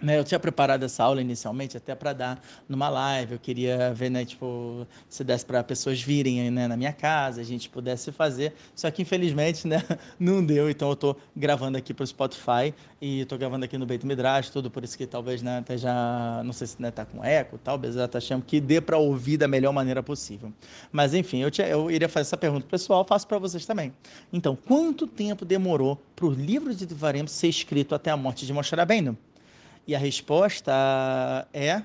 [0.00, 3.32] Né, eu tinha preparado essa aula inicialmente até para dar numa live.
[3.32, 7.44] Eu queria ver, né, tipo, se desse para pessoas virem né, na minha casa, a
[7.44, 8.52] gente pudesse fazer.
[8.74, 9.82] Só que infelizmente, né,
[10.20, 10.68] não deu.
[10.68, 14.50] Então eu estou gravando aqui para o Spotify e estou gravando aqui no Beit Midrash,
[14.50, 17.58] tudo por isso que talvez, né, até já, não sei se né, tá com eco,
[17.58, 20.52] talvez já tá achando que dê para ouvir da melhor maneira possível.
[20.92, 23.94] Mas enfim, eu, tinha, eu iria fazer essa pergunta pessoal, faço para vocês também.
[24.30, 28.52] Então, quanto tempo demorou para o livro de Devarim ser escrito até a morte de
[28.52, 29.16] Moshe Rabbeinu?
[29.86, 30.72] E a resposta
[31.52, 31.82] é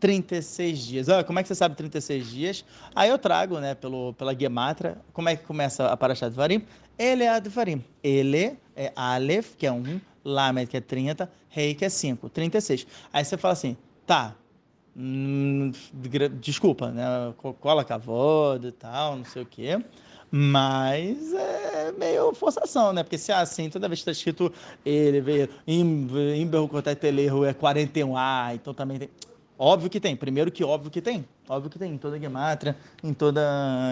[0.00, 1.08] 36 dias.
[1.08, 2.64] Ah, como é que você sabe 36 dias?
[2.94, 6.64] Aí eu trago, né, pelo, pela Gematra, como é que começa a Parashat Varim?
[6.98, 7.84] Ele é Advarim.
[8.02, 12.86] Ele é Aleph, que é 1, Lamed, que é 30, Rei, que é 5, 36.
[13.12, 13.76] Aí você fala assim,
[14.06, 14.34] tá,
[14.96, 15.70] hum,
[16.40, 17.04] desculpa, né,
[17.60, 19.82] cola cavoda e tal, não sei o quê.
[20.36, 23.04] Mas é meio forçação, né?
[23.04, 24.52] Porque se é assim, toda vez que está escrito
[24.84, 29.08] ele veio em Berrucotetelerro é 41A, então também tem.
[29.56, 30.16] Óbvio que tem.
[30.16, 31.24] Primeiro que óbvio que tem.
[31.48, 31.92] Óbvio que tem.
[31.92, 33.40] Em toda gemátria, em toda,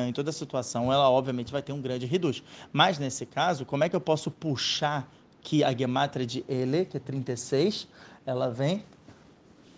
[0.09, 2.43] em toda situação, ela obviamente vai ter um grande reduz.
[2.73, 5.09] Mas nesse caso, como é que eu posso puxar
[5.43, 7.87] que a gemátria de ele, que é 36,
[8.27, 8.85] ela vem.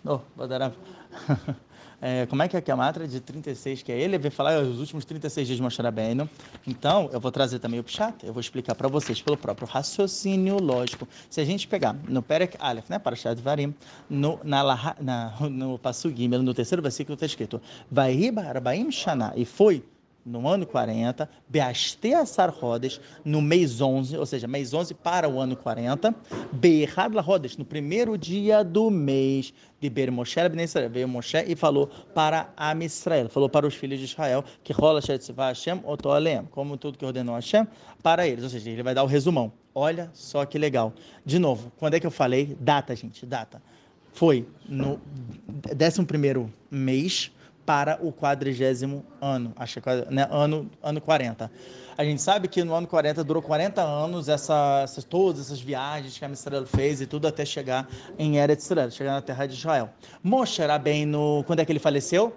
[0.03, 0.73] Oh, vou dar
[2.07, 4.79] é, como é que é a Matra de 36, que é ele, vai falar os
[4.79, 5.81] últimos 36 dias de Moshe.
[6.67, 10.61] Então, eu vou trazer também o Pshat, eu vou explicar para vocês pelo próprio raciocínio
[10.61, 11.07] lógico.
[11.31, 13.73] Se a gente pegar no Perek Aleph, né, para Shad Varim,
[14.07, 18.15] no, na, na, no Passu Gimel, no terceiro versículo está escrito, Vai
[18.91, 19.83] Shana, e foi
[20.25, 25.39] no ano 40, Beaste Assar Rodes, no mês 11, ou seja, mês 11 para o
[25.39, 26.15] ano 40,
[26.51, 30.39] Beirad La Rodes, no primeiro dia do mês de Ber Moshe,
[30.91, 34.99] veio Moshe e falou para Am Israel, falou para os filhos de Israel, que rola
[35.37, 37.67] Hashem, Otoalem, como tudo que ordenou Hashem,
[38.01, 39.51] para eles, ou seja, ele vai dar o resumão.
[39.75, 40.93] Olha só que legal.
[41.25, 42.57] De novo, quando é que eu falei?
[42.59, 43.61] Data, gente, data.
[44.13, 44.99] Foi no
[45.69, 47.31] 11 mês
[47.65, 51.51] para o quadrigésimo ano, acho que né, ano, ano 40.
[51.97, 56.17] A gente sabe que no ano 40 durou 40 anos essa, essas, todas essas viagens
[56.17, 57.87] que a Israel fez e tudo até chegar
[58.19, 59.89] em Eretz Israel, chegar na terra de Israel.
[60.21, 60.61] Moshe
[61.07, 62.35] no quando é que ele faleceu?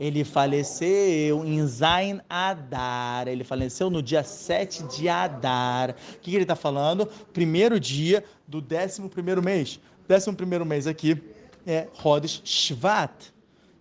[0.00, 3.28] Ele faleceu em Zain Adar.
[3.28, 5.90] Ele faleceu no dia 7 de Adar.
[5.90, 7.06] O que, que ele está falando?
[7.32, 9.78] Primeiro dia do 11 primeiro mês.
[10.10, 11.22] 11 primeiro mês aqui
[11.64, 13.31] é Rodes Shvat.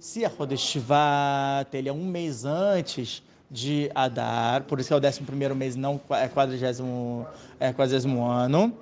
[0.01, 5.21] Se a Rodeshvat ele é um mês antes de Adar, por isso é o 11
[5.21, 7.27] primeiro mês, não é quadrigésimo,
[7.59, 8.75] é quadrigésimo ano.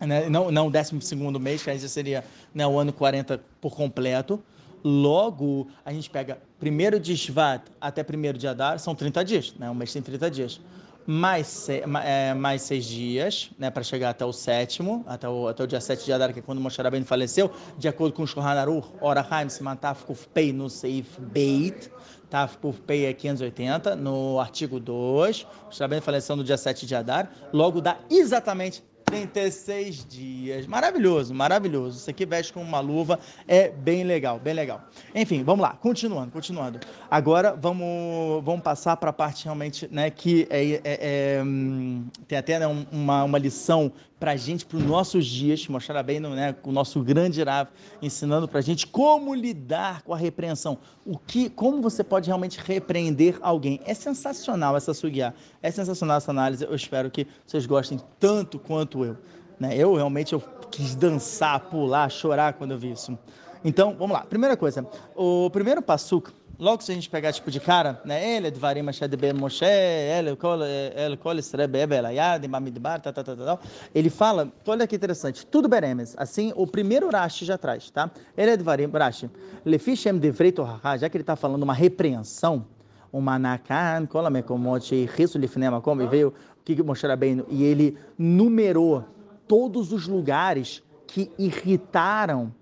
[0.00, 0.30] né?
[0.30, 3.76] não, não o décimo segundo mês, que aí já seria né, o ano 40 por
[3.76, 4.42] completo.
[4.82, 9.68] Logo, a gente pega primeiro de Shvat até primeiro de Adar, são 30 dias, né?
[9.68, 10.60] um mês tem 30 dias
[11.06, 15.66] mais, é, mais seis dias, né, para chegar até o sétimo, até o, até o
[15.66, 18.48] dia 7 de Adar, que é quando Moshe Rabbeinu faleceu, de acordo com o Shulchan
[18.48, 21.90] Aruch, Orahaim, Siman Tafkuf Pei no Seif Beit,
[22.30, 27.30] Tafkuf Pei é 580, no artigo 2, Moshe Rabbeinu faleceu no dia 7 de Adar,
[27.52, 30.66] logo dá exatamente 36 dias.
[30.66, 31.98] Maravilhoso, maravilhoso.
[31.98, 34.88] Isso aqui veste com uma luva, é bem legal, bem legal.
[35.14, 36.80] Enfim, vamos lá, continuando, continuando.
[37.10, 42.38] Agora vamos, vamos passar para a parte realmente, né, que é, é, é, hum, tem
[42.38, 43.92] até né, uma, uma lição
[44.22, 47.68] para a gente, para os nossos dias, mostrar bem né, o nosso grande Rav,
[48.00, 50.78] ensinando para a gente como lidar com a repreensão.
[51.04, 53.80] O que, como você pode realmente repreender alguém.
[53.84, 56.64] É sensacional essa sugiá, é sensacional essa análise.
[56.64, 59.16] Eu espero que vocês gostem tanto quanto eu.
[59.58, 59.76] Né?
[59.76, 63.18] Eu realmente eu quis dançar, pular, chorar quando eu vi isso.
[63.64, 64.24] Então, vamos lá.
[64.24, 68.36] Primeira coisa, o primeiro passuco logo se a gente pegar tipo de cara, né?
[68.36, 73.34] Ele dvarim ashed ben Moshe, ele kol ele kol esrebe ebelayad, mamidbar, tá, tá, tá,
[73.34, 73.58] tá,
[73.92, 76.14] Ele fala, olha que interessante, tudo beremes.
[76.16, 78.08] Assim, o primeiro Rashi já traz, tá?
[78.36, 79.28] Ele dvarim Rashi.
[79.64, 82.64] Lefi devrei torah, já que ele está falando uma repreensão,
[83.12, 86.32] uma nakan, kol amekomot, risu lifnei makom, e veio
[86.64, 89.04] que Moshe Rabbeinu, e ele numerou
[89.48, 92.54] todos os lugares que irritaram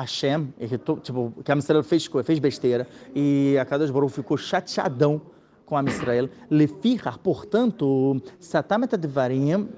[0.00, 5.20] Hashem, irritou, tipo, que a Israel fez, fez besteira e a Kadosh Baruch ficou chateadão
[5.64, 6.28] com a Israel.
[6.50, 9.68] Lefihar, portanto, Satamet Advarim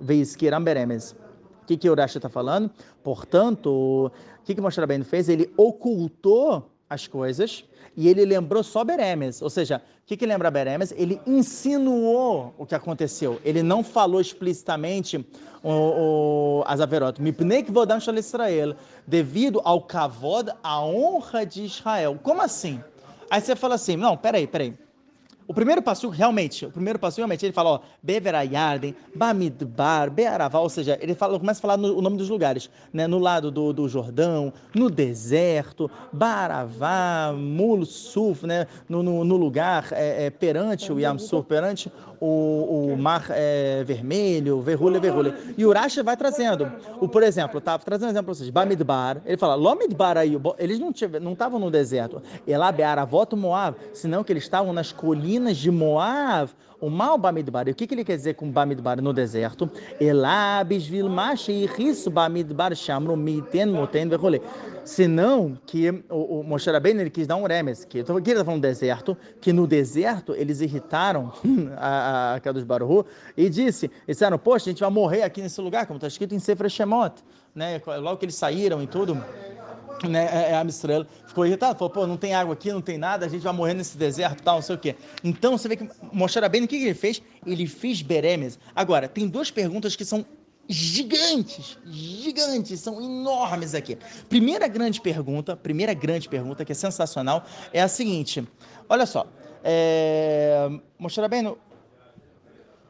[0.00, 1.12] Veiskiram Beremes.
[1.62, 2.70] O que, que o Rashi está falando?
[3.02, 5.28] Portanto, o que, que Moshe Rabbeinu fez?
[5.28, 7.64] Ele ocultou as coisas
[7.96, 9.40] e ele lembrou só Beremes.
[9.40, 10.92] Ou seja, o que, que lembra Beremes?
[10.96, 13.40] Ele insinuou o que aconteceu.
[13.44, 15.24] Ele não falou explicitamente
[15.62, 17.20] o, o, as averot.
[17.20, 18.74] Mipnek vodam shal Israel.
[19.06, 22.18] Devido ao kavod, a honra de Israel.
[22.22, 22.80] Como assim?
[23.30, 24.74] Aí você fala assim, não, peraí, peraí.
[25.48, 30.68] O primeiro passo, realmente, o primeiro passo, realmente, ele fala, ó, Beverayarden, Bamidbar, Bearavá, ou
[30.68, 33.06] seja, ele fala, começa a falar no, o nome dos lugares, né?
[33.06, 38.66] No lado do, do Jordão, no deserto, Baravá, Mulsuf, né?
[38.88, 44.60] No, no, no lugar é, é, perante o Yamsur, perante o, o Mar é, Vermelho,
[44.60, 45.38] Verrulha, Verrulha.
[45.56, 49.22] E o Urashi vai trazendo, o, por exemplo, tá trazendo um exemplo para vocês, Bamidbar,
[49.24, 54.42] ele fala, Lomidbar aí, eles não estavam no deserto, Elá Bearavot Moab, senão que eles
[54.42, 57.68] estavam nas colinas de Moab, o mal Bamidbar.
[57.68, 59.70] E o que, que ele quer dizer com Bamidbar no deserto?
[60.00, 64.40] Elabis vilmash e riso Bamidbar chamro miten moten verrole.
[64.84, 68.62] Senão que o, o Moshe Rabbeinu ele quis dar um remes, que ele está falando
[68.62, 71.32] deserto, que no deserto eles irritaram
[71.76, 75.86] a, a Kadosh Baruch e disse, disseram, poxa, a gente vai morrer aqui nesse lugar,
[75.86, 77.14] como está escrito em Sefer Shemot,
[77.54, 77.80] né?
[78.00, 79.20] logo que eles saíram e tudo
[80.04, 82.96] né, é, é a Mistrela ficou irritado, falou, pô, não tem água aqui, não tem
[82.96, 84.96] nada, a gente vai morrer nesse deserto, tal, não sei o quê.
[85.22, 87.22] Então, você vê que Moshe bem o que ele fez?
[87.46, 88.58] Ele fez beremes.
[88.74, 90.24] Agora, tem duas perguntas que são
[90.68, 93.98] gigantes, gigantes, são enormes aqui.
[94.28, 98.46] Primeira grande pergunta, primeira grande pergunta, que é sensacional, é a seguinte,
[98.88, 99.26] olha só,
[99.62, 101.58] é, Moshe Rabbeinu,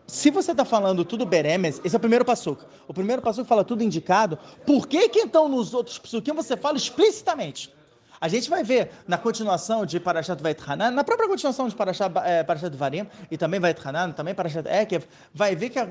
[0.06, 2.64] se você está falando tudo beremes, esse é o primeiro passuco.
[2.86, 4.38] O primeiro passuco fala tudo indicado.
[4.64, 7.74] Por que que então nos outros passuquim você fala explicitamente?
[8.20, 12.42] A gente vai ver na continuação de Parashat Vaithanan, na própria continuação de Parashat, é,
[12.42, 15.84] Parashat Varim, e também Vaithanan, também Parashat Ekev, vai ver que a,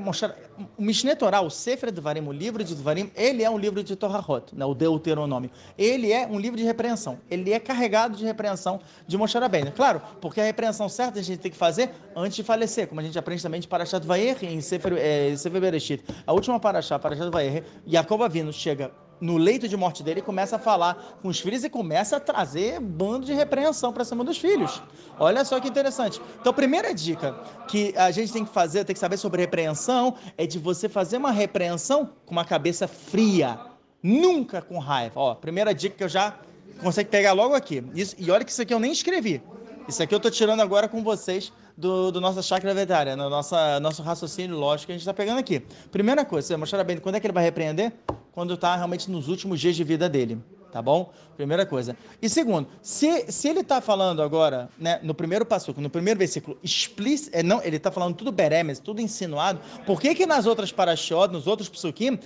[0.77, 3.95] o Mishneh Torah, o Sefer Varim, o livro de Varim, ele é um livro de
[3.95, 5.51] Torahot, né, o Deuteronômio.
[5.77, 7.19] Ele é um livro de repreensão.
[7.29, 9.71] Ele é carregado de repreensão de Moshe Rabbeinu.
[9.71, 13.03] Claro, porque a repreensão certa a gente tem que fazer antes de falecer, como a
[13.03, 16.03] gente aprende também de Parashat Vayer em Sefer, é, Sefer Bereshit.
[16.25, 20.59] A última Parashat, Parashat Vayer, Jacob Avino chega no leito de morte dele, começa a
[20.59, 24.81] falar com os filhos e começa a trazer bando de repreensão para cima dos filhos.
[25.19, 26.21] Olha só que interessante.
[26.39, 27.33] Então, a primeira dica
[27.67, 31.17] que a gente tem que fazer, tem que saber sobre repreensão, é de você fazer
[31.17, 33.59] uma repreensão com uma cabeça fria,
[34.03, 35.19] nunca com raiva.
[35.19, 36.35] Ó, primeira dica que eu já
[36.81, 37.83] consigo pegar logo aqui.
[37.93, 39.41] Isso, e olha que isso aqui eu nem escrevi.
[39.87, 43.79] Isso aqui eu estou tirando agora com vocês do, do nossa chácara veterinária, no nossa,
[43.79, 45.61] nosso raciocínio lógico que a gente está pegando aqui.
[45.91, 47.93] Primeira coisa, você mostrar bem quando é que ele vai repreender?
[48.35, 50.37] Quando está realmente nos últimos dias de vida dele.
[50.75, 51.09] tá bom?
[51.37, 51.95] Primeira coisa.
[52.21, 56.57] E segundo, se, se ele está falando agora, né, no primeiro passo, no primeiro versículo,
[56.61, 60.73] explícito, é, não, ele está falando tudo beremes, tudo insinuado, por que que nas outras
[60.73, 62.19] parashot, nos outros psukim,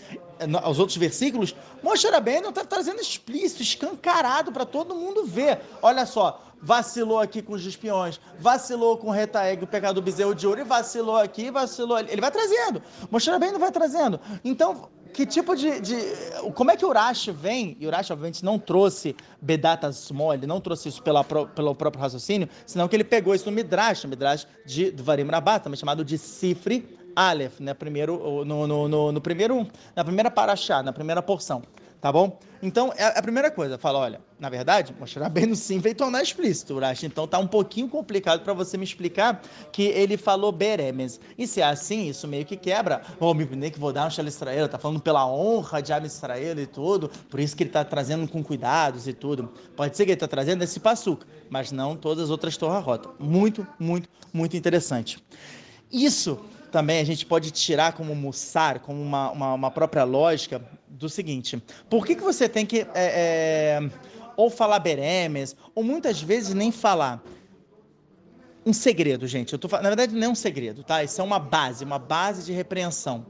[0.67, 2.07] os outros versículos, Moshe
[2.41, 5.59] não está trazendo explícito, escancarado para todo mundo ver.
[5.79, 10.33] Olha só, vacilou aqui com os espiões, vacilou com o retaeg, o pecado do bezerro
[10.33, 12.11] de ouro, e vacilou aqui, vacilou ali.
[12.11, 12.81] Ele vai trazendo.
[13.11, 14.19] Moshe não vai trazendo.
[14.43, 15.95] Então, que tipo de, de,
[16.53, 17.75] Como é que o Urash vem?
[17.79, 22.01] E o Urash, obviamente, não trouxe Bedata Small, ele não trouxe isso pela, pelo próprio
[22.01, 25.27] raciocínio, senão que ele pegou isso no Midrash, no Midrash de Dvarim
[25.63, 27.73] também chamado de Sifri Aleph, né?
[27.73, 31.61] Primeiro, no, no, no, no primeiro, na primeira paraxá, na primeira porção
[32.01, 32.39] tá bom?
[32.61, 36.21] Então, é a primeira coisa, fala, olha, na verdade, mostrar bem no sim veio tornar
[36.21, 37.03] explícito, Urash.
[37.03, 41.21] Então tá um pouquinho complicado para você me explicar que ele falou beremes.
[41.37, 43.01] E se é assim, isso meio que quebra.
[43.19, 46.05] Oh, me nem que vou dar um Shal Israel, tá falando pela honra de Ab
[46.05, 49.51] Israel e tudo, por isso que ele tá trazendo com cuidados e tudo.
[49.75, 53.09] Pode ser que ele tá trazendo esse passuca, mas não todas as outras torres rota.
[53.17, 55.23] Muito, muito, muito interessante.
[55.91, 56.39] Isso
[56.71, 61.61] também a gente pode tirar como mussar, como uma, uma, uma própria lógica do seguinte:
[61.89, 63.89] por que, que você tem que é, é,
[64.35, 67.23] ou falar beremes, ou muitas vezes nem falar?
[68.65, 69.53] Um segredo, gente.
[69.53, 71.03] Eu tô, na verdade, não é um segredo, tá?
[71.03, 73.25] Isso é uma base, uma base de repreensão.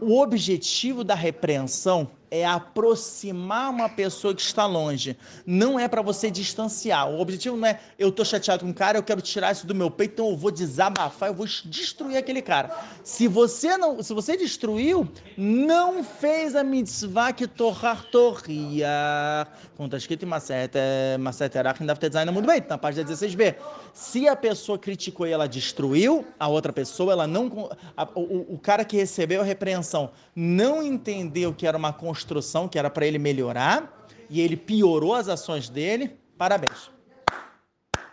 [0.00, 5.14] O objetivo da repreensão é aproximar uma pessoa que está longe.
[5.44, 7.10] Não é para você distanciar.
[7.10, 9.74] O objetivo não é eu tô chateado com um cara, eu quero tirar isso do
[9.74, 12.74] meu peito, então eu vou desabafar, eu vou destruir aquele cara.
[13.04, 19.46] Se você não, se você destruiu, não fez a mitzvah que torrar torria.
[19.78, 20.72] Está escrito em Maset,
[21.20, 23.56] Maset Erach, deve ter design muito bem, na página 16b.
[23.92, 28.58] Se a pessoa criticou e ela destruiu a outra pessoa, ela não a, o, o
[28.58, 33.04] cara que recebeu a repreensão não entendeu que era uma construção construção que era para
[33.04, 36.16] ele melhorar e ele piorou as ações dele.
[36.38, 36.90] Parabéns.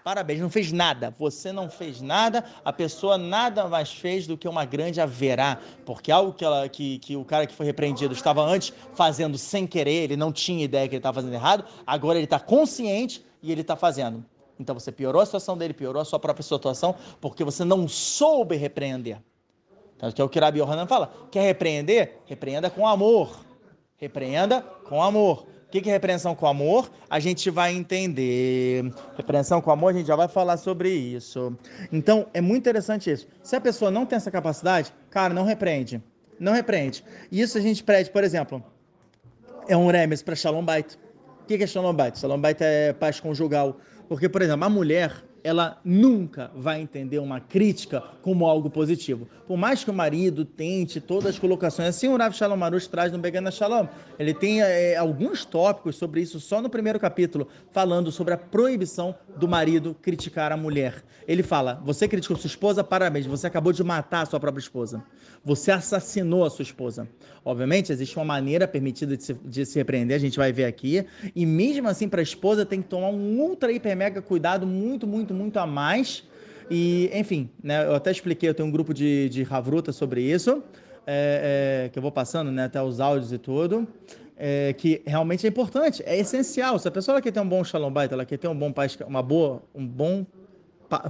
[0.03, 1.13] Parabéns, não fez nada.
[1.19, 6.11] Você não fez nada, a pessoa nada mais fez do que uma grande haverá, porque
[6.11, 10.05] algo que, ela, que, que o cara que foi repreendido estava antes fazendo sem querer,
[10.05, 13.61] ele não tinha ideia que ele estava fazendo errado, agora ele está consciente e ele
[13.61, 14.25] está fazendo.
[14.59, 18.55] Então você piorou a situação dele, piorou a sua própria situação, porque você não soube
[18.55, 19.21] repreender.
[19.95, 21.11] Então, que é o que Rabi Yohanan fala.
[21.29, 22.19] Quer repreender?
[22.25, 23.48] Repreenda com amor.
[23.99, 25.45] Repreenda com amor.
[25.67, 26.89] O que é repreensão com amor?
[27.09, 28.91] A gente vai entender.
[29.15, 31.55] Repreensão com amor, a gente já vai falar sobre isso.
[31.91, 33.27] Então, é muito interessante isso.
[33.43, 36.01] Se a pessoa não tem essa capacidade, cara, não repreende.
[36.39, 37.03] Não repreende.
[37.29, 38.63] E isso a gente pede, por exemplo,
[39.67, 40.97] é um remes para Shalom Bait.
[41.43, 42.17] O que é Shalom Bait?
[42.17, 43.77] Shalom Bait é paz conjugal.
[44.07, 49.27] Porque, por exemplo, a mulher, ela nunca vai entender uma crítica como algo positivo.
[49.47, 53.11] Por mais que o marido tente todas as colocações, assim o Rav Shalom Marush traz
[53.11, 58.11] no Begana Shalom, ele tem é, alguns tópicos sobre isso só no primeiro capítulo, falando
[58.11, 61.03] sobre a proibição do marido criticar a mulher.
[61.27, 65.03] Ele fala: você criticou sua esposa, parabéns, você acabou de matar a sua própria esposa.
[65.43, 67.07] Você assassinou a sua esposa.
[67.43, 71.05] Obviamente, existe uma maneira permitida de se, de se repreender, a gente vai ver aqui,
[71.35, 75.07] e mesmo assim, para a esposa tem que tomar um ultra, hiper, mega cuidado muito,
[75.07, 76.23] muito muito, a mais.
[76.69, 80.61] E, enfim, né, eu até expliquei, eu tenho um grupo de, de Havruta sobre isso,
[81.07, 83.87] é, é, que eu vou passando né, até os áudios e tudo,
[84.37, 86.77] é, que realmente é importante, é essencial.
[86.77, 88.97] Se a pessoa quer ter um bom shalom bait, ela quer ter um bom paz,
[89.07, 90.25] uma boa, um bom,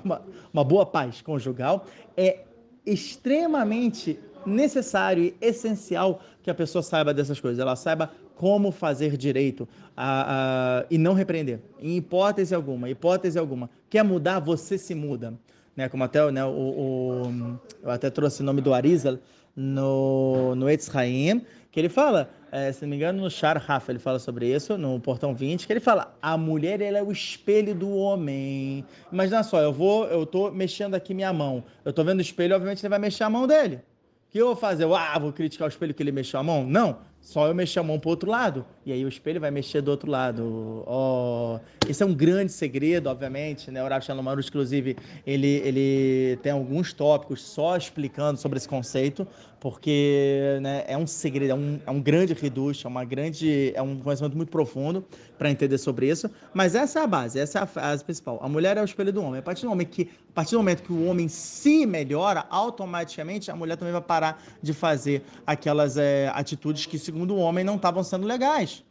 [0.04, 0.22] uma,
[0.54, 2.40] uma boa paz conjugal, é
[2.86, 9.68] extremamente necessário e essencial que a pessoa saiba dessas coisas, ela saiba como fazer direito
[9.96, 13.70] a, a, e não repreender, em hipótese alguma, hipótese alguma.
[13.90, 15.34] Quer mudar, você se muda.
[15.76, 19.18] Né, como até né, o, o, eu até trouxe o nome do Arizal
[19.56, 23.92] no, no Etz Haim, que ele fala, é, se não me engano, no Shar Rafa,
[23.92, 27.12] ele fala sobre isso, no portão 20, que ele fala, a mulher ela é o
[27.12, 28.86] espelho do homem.
[29.12, 32.56] Imagina só, eu vou, eu tô mexendo aqui minha mão, eu tô vendo o espelho,
[32.56, 33.82] obviamente ele vai mexer a mão dele
[34.30, 34.86] que eu vou fazer?
[34.94, 36.64] Ah, vou criticar o espelho que ele mexeu a mão?
[36.64, 37.00] Não.
[37.30, 38.66] Só eu mexer a mão para o outro lado.
[38.84, 40.84] E aí o espelho vai mexer do outro lado.
[40.88, 43.70] Oh, esse é um grande segredo, obviamente.
[43.70, 43.84] Né?
[43.84, 44.04] O Rav
[44.44, 49.28] inclusive, ele, ele tem alguns tópicos só explicando sobre esse conceito,
[49.60, 53.82] porque né, é um segredo, é um, é um grande reducho, é, uma grande, é
[53.82, 55.06] um conhecimento muito profundo
[55.38, 56.32] para entender sobre isso.
[56.52, 58.40] Mas essa é a base, essa é a base principal.
[58.42, 59.40] A mulher é o espelho do homem.
[59.40, 63.52] A partir do momento que, a partir do momento que o homem se melhora, automaticamente
[63.52, 67.76] a mulher também vai parar de fazer aquelas é, atitudes que, segundo o homem, não
[67.76, 68.84] estavam sendo legais.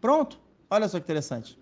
[0.00, 0.38] Pronto.
[0.68, 1.58] Olha só que interessante.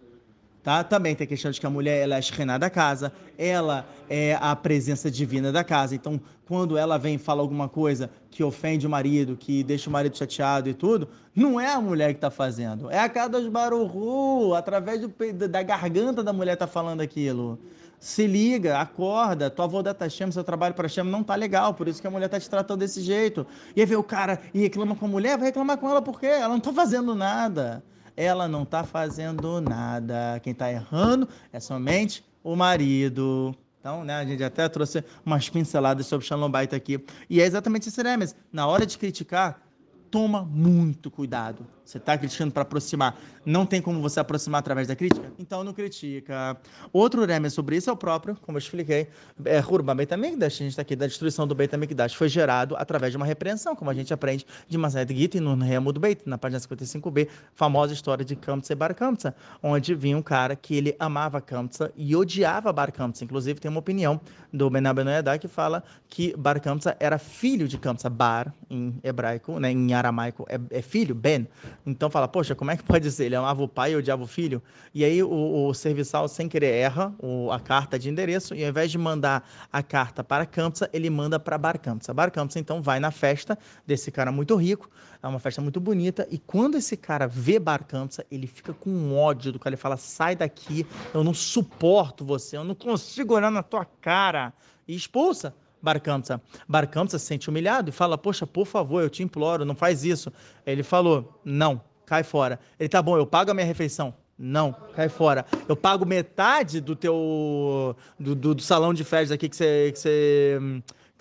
[0.62, 0.82] Tá?
[0.82, 3.86] Também tem a questão de que a mulher ela é a esquina da casa, ela
[4.08, 5.94] é a presença divina da casa.
[5.94, 9.92] Então, quando ela vem e fala alguma coisa que ofende o marido, que deixa o
[9.92, 11.06] marido chateado e tudo,
[11.36, 15.12] não é a mulher que está fazendo, é a Kadosh Baruhu, através do,
[15.48, 17.58] da garganta da mulher está falando aquilo.
[18.04, 21.88] Se liga, acorda, tua avó da Tashem, seu trabalho para Hashem não tá legal, por
[21.88, 23.46] isso que a mulher tá te tratando desse jeito.
[23.74, 26.20] E aí vê o cara e reclama com a mulher, vai reclamar com ela por
[26.20, 26.26] quê?
[26.26, 27.82] Ela não tá fazendo nada.
[28.14, 30.38] Ela não tá fazendo nada.
[30.42, 33.56] Quem tá errando é somente o marido.
[33.80, 37.02] Então, né, a gente até trouxe umas pinceladas sobre Shalom Bait aqui.
[37.30, 38.18] E é exatamente isso, né?
[38.18, 39.62] Mas na hora de criticar,
[40.10, 41.66] toma muito cuidado.
[41.84, 43.16] Você está criticando para aproximar.
[43.44, 45.30] Não tem como você aproximar através da crítica?
[45.38, 46.56] Então não critica.
[46.92, 49.08] Outro reme sobre isso é o próprio, como eu expliquei,
[49.44, 52.74] é Hurban Beit HaMikdash, a gente está aqui da destruição do Beit HaMikdash, foi gerado
[52.76, 56.22] através de uma repreensão, como a gente aprende de Masayat Gita no Remo do Beit,
[56.24, 60.74] na página 55b, famosa história de Kamtsa e Bar Kamtsa, onde vinha um cara que
[60.74, 63.24] ele amava Kamtsa e odiava Bar Kamtsa.
[63.24, 64.20] Inclusive tem uma opinião
[64.52, 68.08] do Benabenoyadá que fala que Bar Kamtsa era filho de Kamtsa.
[68.08, 71.46] Bar, em hebraico, né, em aramaico, é, é filho, Ben.
[71.86, 73.26] Então fala, poxa, como é que pode ser?
[73.26, 74.62] Ele amava o pai e odiava o filho?
[74.94, 78.70] E aí o, o serviçal, sem querer, erra o, a carta de endereço e ao
[78.70, 82.14] invés de mandar a carta para Campsa, ele manda para Bar Campsa.
[82.14, 84.88] Bar Campsa, então, vai na festa desse cara muito rico,
[85.22, 89.14] é uma festa muito bonita, e quando esse cara vê Bar Campsa, ele fica com
[89.14, 93.50] ódio do cara, ele fala, sai daqui, eu não suporto você, eu não consigo olhar
[93.50, 94.52] na tua cara,
[94.86, 95.54] e expulsa.
[95.84, 96.40] Barcamsa.
[96.66, 100.32] Barcamsa se sente humilhado e fala: Poxa, por favor, eu te imploro, não faz isso.
[100.66, 102.58] Ele falou: Não, cai fora.
[102.80, 104.14] Ele tá bom, eu pago a minha refeição.
[104.36, 105.44] Não, cai fora.
[105.68, 109.98] Eu pago metade do teu do, do, do salão de festas aqui que você, que
[110.00, 110.60] você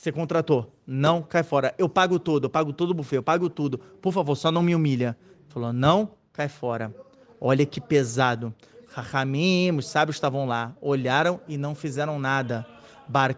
[0.01, 0.73] que contratou.
[0.87, 1.75] Não, cai fora.
[1.77, 3.77] Eu pago tudo, eu pago todo o buffet, eu pago tudo.
[3.77, 5.15] Por favor, só não me humilha.
[5.49, 6.95] Falou: Não, cai fora.
[7.39, 8.53] Olha que pesado.
[8.93, 12.65] Rahamim, os sábios estavam lá, olharam e não fizeram nada.
[13.07, 13.33] Bar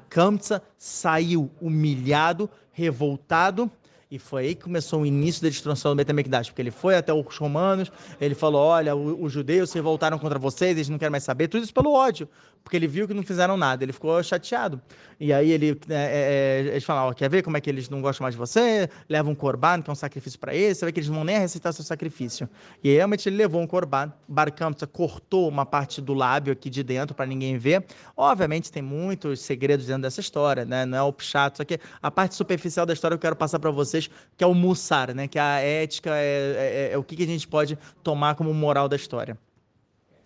[0.78, 3.72] saiu humilhado, revoltado,
[4.16, 7.14] e foi aí que começou o início da destruição do Betamekdash, porque ele foi até
[7.14, 11.24] os romanos, ele falou, olha, os judeus se revoltaram contra vocês, eles não querem mais
[11.24, 12.30] saber, tudo isso pelo ódio
[12.66, 14.82] porque ele viu que não fizeram nada, ele ficou chateado.
[15.20, 18.02] E aí ele, é, é, é eles falaram, quer ver como é que eles não
[18.02, 18.90] gostam mais de você?
[19.08, 21.24] Leva um corban, que é um sacrifício para eles, você vê que eles não vão
[21.24, 22.50] nem receitar seu sacrifício.
[22.84, 26.82] E aí, realmente ele levou um corban, Barcamsa cortou uma parte do lábio aqui de
[26.82, 27.86] dentro para ninguém ver.
[28.18, 30.88] Obviamente tem muitos segredos dentro dessa história, né?
[30.88, 33.70] Não é o chato, só que a parte superficial da história eu quero passar para
[33.70, 34.05] vocês,
[34.38, 35.28] que é o mussar, né?
[35.28, 38.54] Que é a ética, é, é, é o que, que a gente pode tomar como
[38.54, 39.38] moral da história.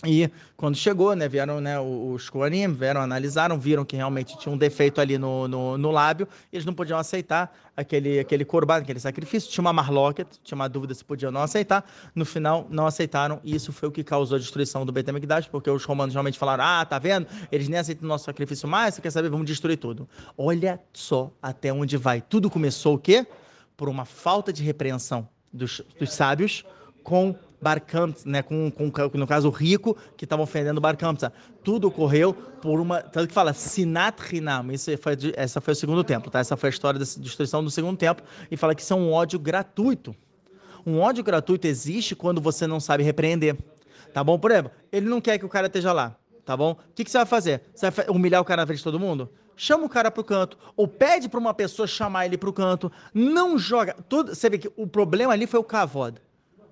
[0.05, 4.57] E quando chegou, né, vieram né, os Koanim, vieram, analisaram, viram que realmente tinha um
[4.57, 9.51] defeito ali no, no, no lábio, eles não podiam aceitar aquele, aquele corban, aquele sacrifício.
[9.51, 11.84] Tinha uma marloquet, tinha uma dúvida se podiam não aceitar.
[12.15, 15.49] No final, não aceitaram, e isso foi o que causou a destruição do Beit HaMikdash,
[15.49, 17.27] porque os romanos realmente falaram, ah, tá vendo?
[17.51, 19.30] Eles nem aceitam o nosso sacrifício mais, você quer saber?
[19.30, 20.07] Vamos destruir tudo.
[20.38, 22.21] Olha só até onde vai.
[22.21, 23.27] Tudo começou o quê?
[23.80, 26.65] Por uma falta de repreensão dos, dos sábios
[27.01, 31.23] com Barcamps, né, com, com, no caso o rico, que estava ofendendo Barcamps.
[31.63, 33.01] Tudo ocorreu por uma.
[33.01, 34.69] Tanto que fala Sinat Rinam.
[34.73, 36.39] Isso foi, essa foi o segundo templo, tá?
[36.39, 38.25] Essa foi a história da destruição do segundo templo.
[38.51, 40.13] E fala que isso é um ódio gratuito.
[40.86, 43.55] Um ódio gratuito existe quando você não sabe repreender.
[44.13, 44.38] Tá bom?
[44.38, 46.17] Por exemplo, ele não quer que o cara esteja lá.
[46.43, 46.71] Tá bom?
[46.71, 47.61] O que, que você vai fazer?
[47.73, 49.30] Você vai humilhar o cara na frente de todo mundo?
[49.62, 50.57] Chama o cara pro canto.
[50.78, 52.89] Ou pede para uma pessoa chamar ele pro canto.
[53.14, 53.93] Não joga.
[54.07, 56.16] Tudo, você vê que o problema ali foi o cavod.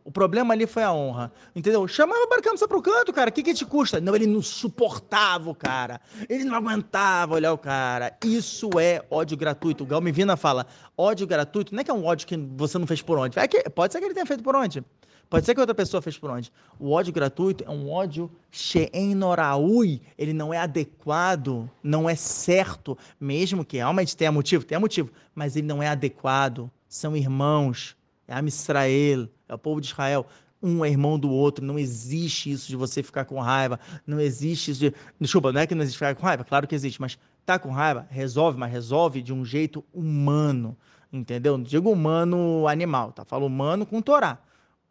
[0.06, 1.30] O problema ali foi a honra.
[1.54, 1.86] Entendeu?
[1.86, 3.30] Chamava o Barcamsa pro canto, cara.
[3.30, 4.00] O que, que te custa?
[4.00, 6.00] Não, ele não suportava o cara.
[6.30, 8.18] Ele não aguentava olhar o cara.
[8.24, 9.84] Isso é ódio gratuito.
[9.84, 10.66] O Galmivina fala:
[10.98, 13.38] ódio gratuito não é que é um ódio que você não fez por onde.
[13.38, 14.82] É que, pode ser que ele tenha feito por onde.
[15.30, 16.52] Pode ser que outra pessoa fez por onde.
[16.80, 20.02] O ódio gratuito é um ódio she'enoraui.
[20.18, 22.98] Ele não é adequado, não é certo.
[23.20, 25.12] Mesmo que realmente tenha motivo, tenha motivo.
[25.36, 26.72] Mas ele não é adequado.
[26.88, 27.98] São irmãos
[28.28, 30.26] é a Israel, é o povo de Israel.
[30.62, 34.72] Um é irmão do outro, não existe isso de você ficar com raiva, não existe
[34.72, 34.94] isso de.
[35.20, 37.70] Desculpa, não é que não existe ficar com raiva, claro que existe, mas tá com
[37.70, 40.76] raiva, resolve, mas resolve de um jeito humano,
[41.14, 41.58] entendeu?
[41.58, 43.24] Não digo humano animal, tá?
[43.24, 44.40] Falo humano com Torá.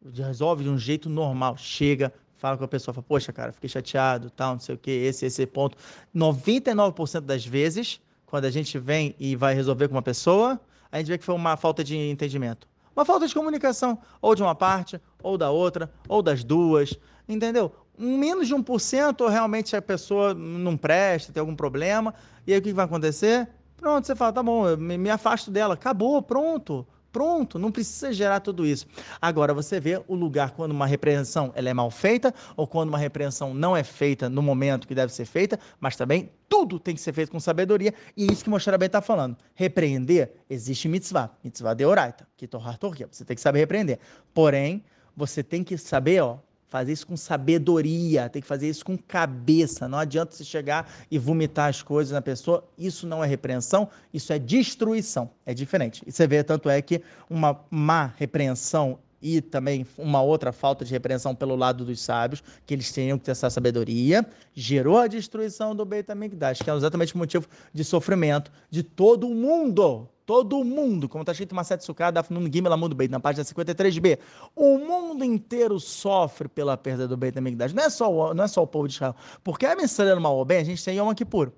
[0.05, 4.31] Resolve de um jeito normal, chega, fala com a pessoa, fala, poxa, cara, fiquei chateado,
[4.31, 5.77] tal, não sei o que, esse, esse ponto.
[6.15, 10.61] 99% das vezes, quando a gente vem e vai resolver com uma pessoa,
[10.93, 12.69] a gente vê que foi uma falta de entendimento.
[12.95, 17.73] Uma falta de comunicação, ou de uma parte, ou da outra, ou das duas, entendeu?
[17.99, 22.15] Menos de 1% realmente a pessoa não presta, tem algum problema,
[22.47, 23.49] e aí o que vai acontecer?
[23.77, 26.87] Pronto, você fala, tá bom, eu me, me afasto dela, acabou, pronto.
[27.17, 28.87] Pronto, não precisa gerar tudo isso.
[29.23, 32.99] Agora você vê o lugar quando uma repreensão ela é mal feita ou quando uma
[32.99, 37.01] repreensão não é feita no momento que deve ser feita, mas também tudo tem que
[37.01, 39.35] ser feito com sabedoria e é isso que Moshe Rabbeinu está falando.
[39.55, 43.99] Repreender, existe mitzvah, mitzvah de oraita, que torrar torquia, você tem que saber repreender.
[44.35, 44.85] Porém,
[45.17, 46.37] você tem que saber, ó,
[46.69, 49.89] fazer isso com sabedoria, tem que fazer isso com cabeça.
[49.89, 52.65] Não adianta você chegar e vomitar as coisas na pessoa.
[52.77, 55.31] Isso não é repreensão, isso é destruição.
[55.45, 56.03] É diferente.
[56.07, 60.93] E você vê, tanto é que uma má repreensão e também uma outra falta de
[60.93, 65.75] repreensão pelo lado dos sábios, que eles tinham que ter essa sabedoria, gerou a destruição
[65.75, 70.09] do Beit HaMikdash, que é exatamente o motivo de sofrimento de todo o mundo.
[70.27, 74.19] Todo mundo, como está escrito em Maset Sukkah, Dafnun Gimel Amud Beit, na página 53b,
[74.57, 77.73] o mundo inteiro sofre pela perda do Beit HaMikdash.
[77.73, 79.15] Não é só o, não é só o povo de Israel.
[79.45, 81.53] Porque a Messias mal ou bem, a gente tem Yom Kippur.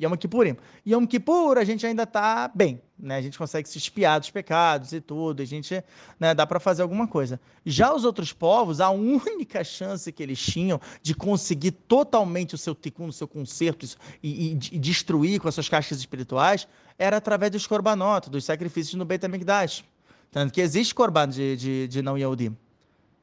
[0.00, 0.56] Yom Kippurim.
[0.86, 3.16] Yom Kippur a gente ainda está bem, né?
[3.16, 5.82] A gente consegue se espiar dos pecados e tudo, a gente
[6.20, 7.40] né, dá para fazer alguma coisa.
[7.66, 12.74] Já os outros povos, a única chance que eles tinham de conseguir totalmente o seu
[12.74, 13.84] tikkun, o seu conserto
[14.22, 18.94] e, e, e, destruir com as suas caixas espirituais era através dos korbanot, dos sacrifícios
[18.94, 19.84] no Beit HaMikdash.
[20.30, 22.52] Tanto que existe korban de, de, de não Yehudi.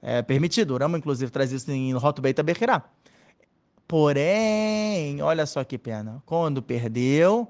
[0.01, 0.76] É permitido.
[0.76, 2.84] O Rama, inclusive, traz isso em Hot Beit HaBechirah.
[3.88, 7.47] Porém, olha só que pena, quando perdeu,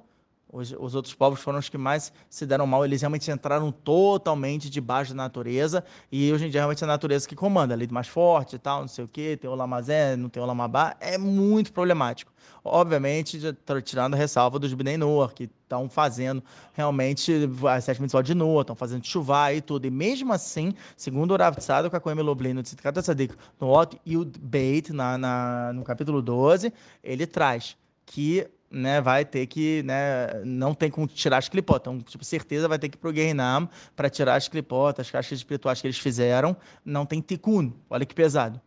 [0.56, 4.70] os, os, outros povos foram os que mais se deram mal, eles realmente entraram totalmente
[4.70, 7.88] debaixo da natureza, e hoje em dia realmente é a natureza que comanda, a lei
[7.92, 10.96] mais forte e tal, não sei o que, tem o Lamazé, não tem o Lamabá,
[11.00, 12.32] é muito problemático.
[12.64, 13.40] Obviamente,
[13.84, 16.44] tirando a ressalva dos Bnei Noah, que estão fazendo
[16.74, 17.32] realmente
[17.70, 19.86] as sete mitzvot de Noah, estão fazendo chuva e tudo.
[19.86, 24.40] E mesmo assim, segundo o Rav Tzadok, com Emeloblin, no Tzidkat Tzadik, no Ot Yud
[24.40, 26.72] Beit, na, na, no capítulo 12,
[27.04, 27.76] ele traz
[28.06, 31.94] que né, vai ter que, né, não tem como tirar as clipotas.
[31.94, 35.40] Então, tipo, certeza vai ter que ir pro Guerrinam para tirar as clipotas, as caixas
[35.40, 36.56] espirituais que eles fizeram.
[36.84, 37.72] Não tem tikkun.
[37.90, 38.62] Olha que pesado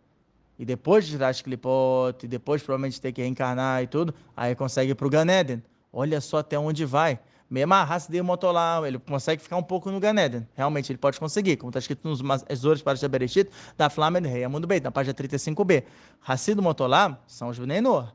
[0.59, 4.55] e depois de tirar as clipote, e depois provavelmente ter que reencarnar e tudo, aí
[4.55, 5.63] consegue ir para o Ganeden.
[5.93, 7.19] Olha só até onde vai.
[7.49, 10.47] Mesmo a raça de Motolá, ele consegue ficar um pouco no Ganeden.
[10.55, 12.21] Realmente, ele pode conseguir, como está escrito nos
[12.51, 15.85] Azores para o Bereshit, da Flamengo Rei Amundo Beit, na página 35b.
[16.21, 18.13] Raci do Motolá são os Benor.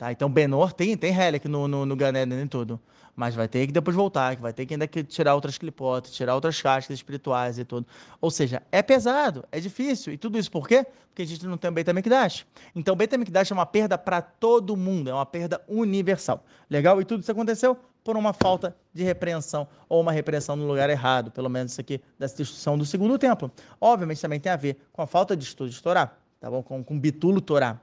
[0.00, 0.10] Tá?
[0.10, 2.80] Então, Benor tem, tem Relic no, no, no Ganeden e tudo
[3.14, 6.10] mas vai ter que depois voltar, que vai ter que ainda que tirar outras clipotas,
[6.12, 7.86] tirar outras cascas espirituais e tudo.
[8.18, 10.14] Ou seja, é pesado, é difícil.
[10.14, 10.86] E tudo isso por quê?
[11.08, 12.46] Porque a gente não tem o Beit HaMikdash.
[12.74, 16.42] Então, o Beit HaMikdash é uma perda para todo mundo, é uma perda universal.
[16.70, 16.98] Legal?
[17.02, 21.30] E tudo isso aconteceu por uma falta de repreensão ou uma repreensão no lugar errado,
[21.30, 23.50] pelo menos isso aqui dessa destruição do segundo templo.
[23.78, 26.62] Obviamente também tem a ver com a falta de estudo de Torá, tá bom?
[26.62, 27.78] Com, com Bitulo Torá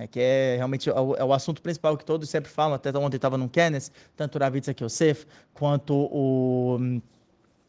[0.00, 2.96] né, que é realmente é o, é o, assunto principal que todos sempre falam, até
[2.96, 6.78] ontem estava no Kenneth, tanto o Ravitz Yosef, quanto o,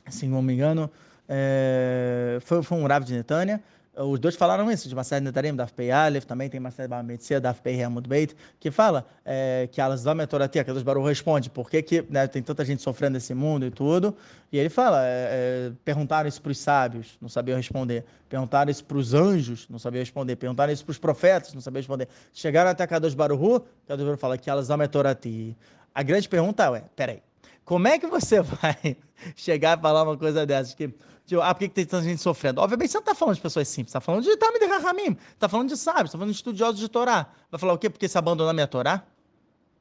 [0.08, 0.90] se não me engano,
[1.28, 3.62] é, foi, foi um Rav de Netânia,
[3.98, 7.54] os dois falaram isso, de Masad Netarim, da FPI Aleph, também tem Masad Bametzia, da
[7.54, 11.50] FPI Hamud Beit, que fala é, que elas dão a Torati, que Deus Baruch responde,
[11.50, 14.16] por que, que né, tem tanta gente sofrendo nesse mundo e tudo,
[14.50, 18.86] e ele fala, é, é, perguntaram isso para os sábios, não sabiam responder, perguntaram isso
[18.86, 22.72] para os anjos, não sabiam responder, perguntaram isso para os profetas, não sabiam responder, chegaram
[22.72, 25.58] até Kadosh Baruch, Kadosh Baruch fala que elas dão a Torati.
[25.94, 27.22] A grande pergunta é, peraí,
[27.66, 28.96] como é que você vai
[29.36, 30.94] chegar e falar uma coisa dessas, que
[31.26, 32.60] Tipo, ah, por que, que tem tanta gente sofrendo?
[32.60, 35.70] Obviamente você não está falando de pessoas simples, está falando de Tamid Rahamim, está falando
[35.70, 37.28] de sábios, está falando de estudiosos de Torá.
[37.50, 37.90] Vai falar o quê?
[37.90, 39.04] Porque você abandonou a minha Torá?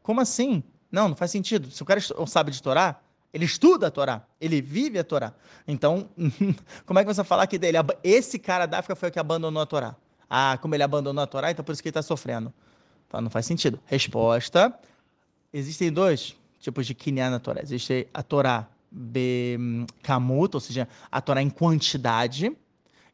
[0.02, 0.62] Como assim?
[0.90, 1.70] Não, não faz sentido.
[1.70, 3.00] Se o cara sabe de Torá,
[3.32, 5.32] ele estuda a Torá, ele vive a Torá.
[5.66, 6.08] Então,
[6.84, 7.78] como é que você falar que dele?
[8.02, 9.96] Esse cara da África foi o que abandonou a Torá.
[10.28, 12.52] Ah, como ele abandonou a Torá, então por isso que ele está sofrendo.
[13.12, 13.80] Não faz sentido.
[13.86, 14.72] Resposta:
[15.52, 17.60] existem dois tipos de Kinyan na Torá.
[17.62, 18.68] Existe a Torá
[20.02, 22.56] Kamut, ou seja, a Torá em quantidade,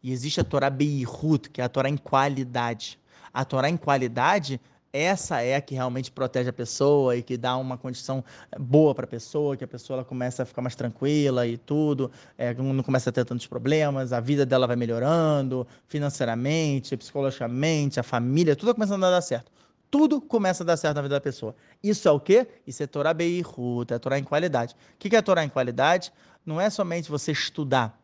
[0.02, 2.98] e existe a Torá Beirut, que é a Torá em qualidade.
[3.32, 4.60] A Torá em qualidade,
[4.92, 8.24] essa é a que realmente protege a pessoa e que dá uma condição
[8.58, 12.10] boa para a pessoa, que a pessoa ela começa a ficar mais tranquila e tudo,
[12.38, 18.02] é, não começa a ter tantos problemas, a vida dela vai melhorando financeiramente, psicologicamente, a
[18.02, 19.52] família, tudo começando a dar certo
[19.90, 21.54] tudo começa a dar certo na vida da pessoa.
[21.82, 22.46] Isso é o quê?
[22.66, 24.74] Isso é Torá Beirut, é Torá em qualidade.
[24.94, 26.12] O que é Torá em qualidade?
[26.44, 28.00] Não é somente você estudar,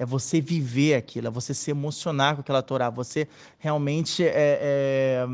[0.00, 3.28] é você viver aquilo, é você se emocionar com aquela Torá, você
[3.58, 5.26] realmente é, é,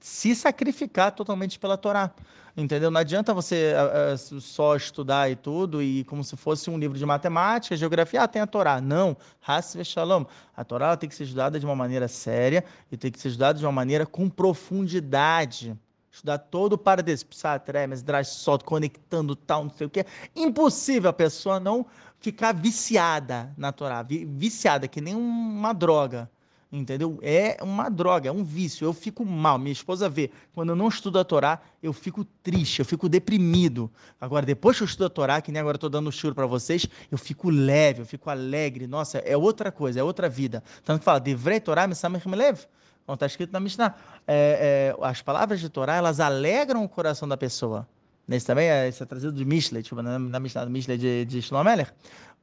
[0.00, 2.10] se sacrificar totalmente pela Torá.
[2.56, 2.90] Entendeu?
[2.90, 7.04] Não adianta você é, só estudar e tudo, e como se fosse um livro de
[7.04, 8.80] matemática, geografia, ah, tem a Torá.
[8.80, 9.14] Não,
[9.46, 10.24] Has Shalom.
[10.56, 13.58] A Torá tem que ser estudada de uma maneira séria e tem que ser estudada
[13.58, 15.76] de uma maneira com profundidade
[16.10, 20.04] estudar todo o Paradis, Psatré, Mesdrash, Sot, conectando tal, não sei o que.
[20.36, 21.86] Impossível a pessoa não
[22.22, 26.30] ficar viciada na Torá, viciada, que nem uma droga
[26.72, 27.18] entendeu?
[27.22, 28.84] É uma droga, é um vício.
[28.84, 29.58] Eu fico mal.
[29.58, 33.90] Minha esposa vê, quando eu não estudo a Torá, eu fico triste, eu fico deprimido.
[34.20, 36.86] Agora, depois que eu estudo a Torá, que nem agora estou dando choro para vocês,
[37.10, 38.86] eu fico leve, eu fico alegre.
[38.86, 40.62] Nossa, é outra coisa, é outra vida.
[40.82, 41.94] Tanto que fala, devrei Torá, me
[42.34, 42.66] leve.
[43.06, 43.94] Está escrito na Mishnah,
[44.26, 47.86] é, é, as palavras de Torá, elas alegram o coração da pessoa.
[48.26, 51.40] Nesse também, é, é trazido de Mishle, tipo, na, na Mishle de, de.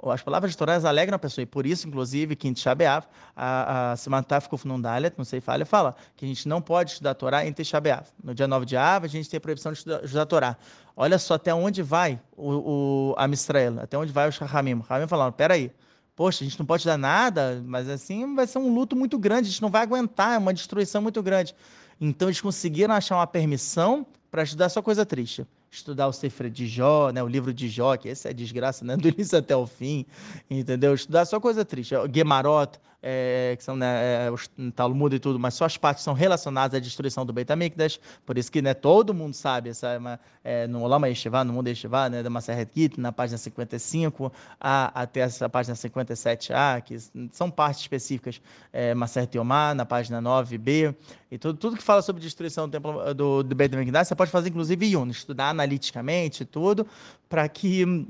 [0.02, 3.06] As palavras de Torá alegram a pessoa, e por isso, inclusive, que em B'Av,
[3.36, 7.14] a, a Simantaf Kufnundalet, não sei falha, fala que a gente não pode estudar a
[7.14, 8.06] Torá em Tisha B'Av.
[8.24, 10.58] No dia 9 de Av, a gente tem a proibição de estudar, estudar a Torá.
[10.96, 14.76] Olha só até onde vai o, o Amistrael, até onde vai o Shahamim.
[14.76, 15.70] O Shahamim falando, peraí,
[16.16, 19.48] poxa, a gente não pode dar nada, mas assim vai ser um luto muito grande,
[19.48, 21.54] a gente não vai aguentar, é uma destruição muito grande.
[22.00, 26.68] Então eles conseguiram achar uma permissão para estudar só coisa triste estudar o Sefer de
[26.68, 29.68] Jó, né, o livro de Jó, que esse é desgraça, né, do início até o
[29.68, 30.06] fim,
[30.50, 30.94] entendeu?
[30.94, 31.96] Estudar só coisa triste.
[32.14, 36.14] Gemarot, é, que são né, é, o Talmud e tudo, mas só as partes são
[36.14, 40.68] relacionadas à destruição do Beit HaMikdash, por isso que né, todo mundo sabe, essa, é,
[40.68, 45.22] no Olama Yeshiva, no Mundo Yeshiva, né, da Maseret Git, na página 55 a, até
[45.22, 46.98] essa página 57a, que
[47.32, 48.42] são partes específicas,
[48.74, 50.94] é, Maseret Yomar, na página 9b,
[51.32, 54.32] e tudo, tudo que fala sobre destruição do, templo, do, do Beit HaMikdash, você pode
[54.32, 56.86] fazer inclusive Yun, estudar analiticamente tudo,
[57.30, 58.08] para que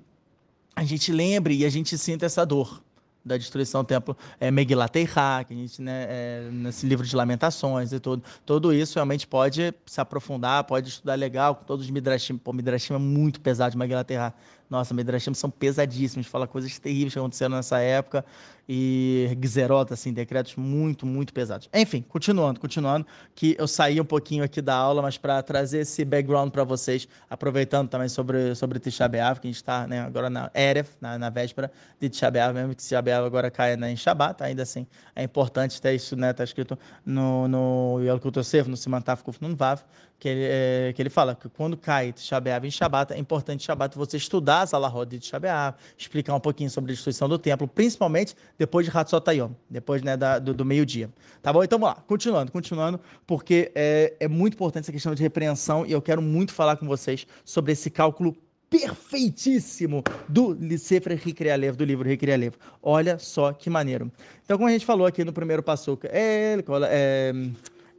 [0.76, 2.82] a gente lembre e a gente sinta essa dor
[3.24, 7.16] da destruição do templo é, Megillat Eirá, que a gente, né, é, nesse livro de
[7.16, 11.92] lamentações e tudo, tudo isso realmente pode se aprofundar, pode estudar legal, com todos os
[11.92, 14.34] Midrashim, pô, Midrashim é muito pesado de Megillat Eirá,
[14.70, 18.24] nossa, Midrashim são pesadíssimos, fala coisas terríveis que aconteceram nessa época
[18.72, 21.68] e Gzerot, assim, decretos muito, muito pesados.
[21.74, 26.06] Enfim, continuando, continuando, que eu saí um pouquinho aqui da aula, mas para trazer esse
[26.06, 30.30] background para vocês, aproveitando também sobre, sobre Tisha B'Av, que a gente está né, agora
[30.30, 33.92] na Eref, na, na véspera de Tisha B'Av, mesmo que Tisha B'Av agora caia né,
[33.92, 38.70] em Shabbat, ainda assim, é importante ter isso, né, tá escrito no, no Yalkut Yosef,
[38.70, 39.82] no Simantaf Kuf Vav,
[40.20, 43.64] que ele, é, que ele fala que quando cai Tisha B'Av em Shabbat, é importante
[43.64, 47.40] Shabbat você estudar as alahot de Tisha B'Av, explicar um pouquinho sobre a destruição do
[47.40, 51.10] templo, principalmente depois de Hatzotayom, depois né, da, do, do meio-dia.
[51.42, 51.64] Tá bom?
[51.64, 55.92] Então vamos lá, continuando, continuando, porque é, é muito importante essa questão de repreensão e
[55.94, 58.36] eu quero muito falar com vocês sobre esse cálculo
[58.70, 62.56] perfeitíssimo do Sefer Hikrialev, do livro Hikrialev.
[62.84, 64.12] Olha só que maneiro.
[64.44, 66.58] Então, como a gente falou aqui no primeiro passuca, é,
[66.90, 67.34] é,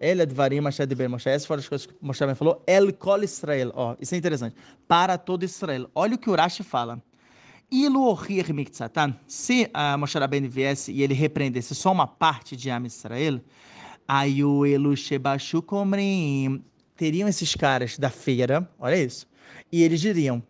[0.01, 1.29] ele Advarim Machad Ben Moshe.
[1.29, 2.65] Essas foram as coisas que Moshe falou.
[2.67, 3.71] El Kol Israel.
[3.75, 4.57] Ó, isso é interessante.
[4.89, 5.91] Para todo Israel.
[5.95, 7.03] Olha o que Urashi fala.
[7.71, 8.47] Ilu Ohir.
[9.27, 13.41] Se a Moshe Rabbeinu viesse e ele repreendesse só uma parte de Am Israel,
[14.09, 16.65] aí o Elu Shebashu Komrim.
[16.97, 19.27] Teriam esses caras da feira, olha isso,
[19.73, 20.43] e eles diriam: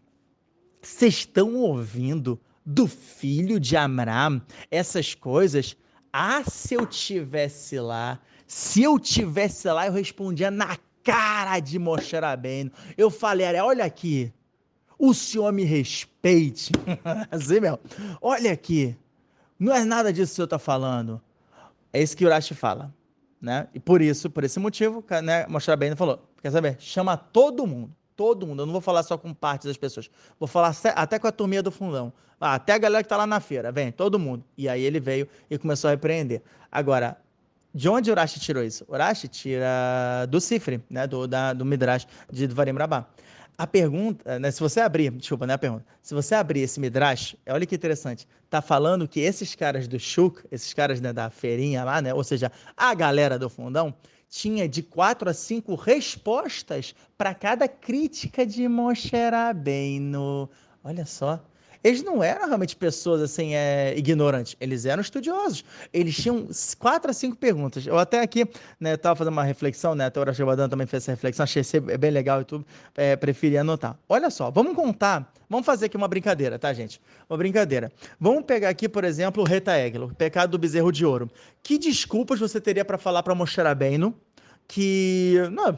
[0.83, 5.77] Vocês estão ouvindo do filho de Amram essas coisas?
[6.13, 8.19] Ah, se eu tivesse lá,
[8.51, 12.73] se eu tivesse lá, eu respondia na cara de Moshe Rabbeinu.
[12.99, 14.33] Eu falei, olha aqui,
[14.99, 16.73] o senhor me respeite.
[17.31, 17.79] assim mesmo.
[18.21, 18.99] Olha aqui.
[19.57, 21.23] Não é nada disso que o senhor está falando.
[21.93, 22.93] É isso que Urashi fala.
[23.41, 23.69] Né?
[23.73, 26.77] E por isso, por esse motivo, né, Moshe bem falou, quer saber?
[26.81, 27.95] Chama todo mundo.
[28.17, 28.63] Todo mundo.
[28.63, 30.11] Eu não vou falar só com parte das pessoas.
[30.41, 32.13] Vou falar até com a turminha do fundão.
[32.41, 33.71] Ah, até a galera que está lá na feira.
[33.71, 34.45] Vem, todo mundo.
[34.59, 36.43] E aí ele veio e começou a repreender.
[36.69, 37.17] Agora,
[37.75, 38.85] de onde Urashi tirou isso?
[38.89, 43.07] Urashi tira do Sifre, né, do, da, do Midrash de Dvarim Rabá.
[43.57, 45.85] A pergunta, né, se você abrir, desculpa, né, a pergunta.
[46.03, 48.27] Se você abrir esse Midrash, olha que interessante.
[48.49, 52.25] Tá falando que esses caras do Shuk, esses caras né, da feirinha lá, né, ou
[52.25, 53.95] seja, a galera do fundão,
[54.29, 60.49] tinha de quatro a cinco respostas para cada crítica de Moshe Rabbeinu.
[60.83, 61.45] Olha só
[61.83, 65.65] eles não eram realmente pessoas assim é, ignorantes, eles eram estudiosos.
[65.93, 67.87] Eles tinham quatro a cinco perguntas.
[67.87, 68.47] Eu até aqui
[68.79, 71.81] né, estava fazendo uma reflexão, né, até o Rachabadan também fez essa reflexão, achei ser
[71.81, 73.99] bem legal e tudo, é, preferi anotar.
[74.09, 77.01] Olha só, vamos contar, vamos fazer aqui uma brincadeira, tá, gente?
[77.29, 77.91] Uma brincadeira.
[78.19, 81.31] Vamos pegar aqui, por exemplo, o Reta Eglo, o pecado do bezerro de ouro.
[81.63, 84.15] Que desculpas você teria para falar para Moshe Rabbeinu
[84.73, 85.77] que não,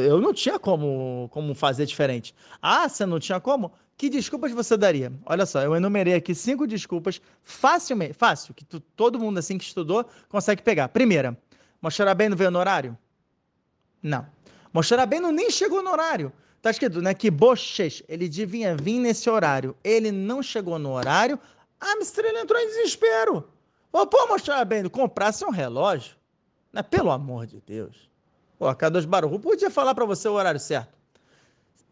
[0.00, 2.32] eu não tinha como, como fazer diferente.
[2.62, 3.72] Ah, você não tinha como?
[3.98, 5.12] Que desculpas você daria?
[5.26, 9.64] Olha só, eu enumerei aqui cinco desculpas facilmente, fácil, que tu, todo mundo assim que
[9.64, 10.88] estudou consegue pegar.
[10.88, 11.36] Primeira,
[11.82, 12.96] Moshe não veio no horário?
[14.00, 14.24] Não.
[14.72, 16.32] Moshe não nem chegou no horário.
[16.62, 19.76] Tá escrito, né, que Bochesh, ele devia vir nesse horário.
[19.82, 21.36] Ele não chegou no horário,
[21.80, 23.48] a estrela entrou em desespero.
[23.90, 26.14] Pô, pô Moshe Rabbeinu, comprasse um relógio,
[26.72, 28.08] né, pelo amor de Deus.
[28.60, 30.97] O Akadosh Baruch podia falar para você o horário certo.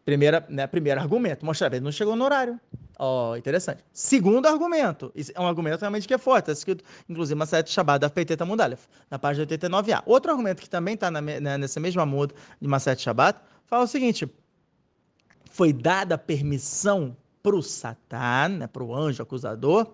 [0.07, 2.61] Primeira, né, primeiro argumento, mostrar ele não chegou no horário.
[2.97, 3.83] Ó, oh, interessante.
[3.93, 7.99] Segundo argumento, é um argumento realmente que é forte, está escrito, inclusive, uma sete Shabbat
[7.99, 10.05] da Peiteta Mundalef, na página 89a.
[10.07, 13.89] Outro argumento que também está né, nessa mesma muda de uma sete Shabbat, fala o
[13.89, 14.33] seguinte,
[15.51, 19.91] foi dada permissão para o Satan, né, para o anjo acusador,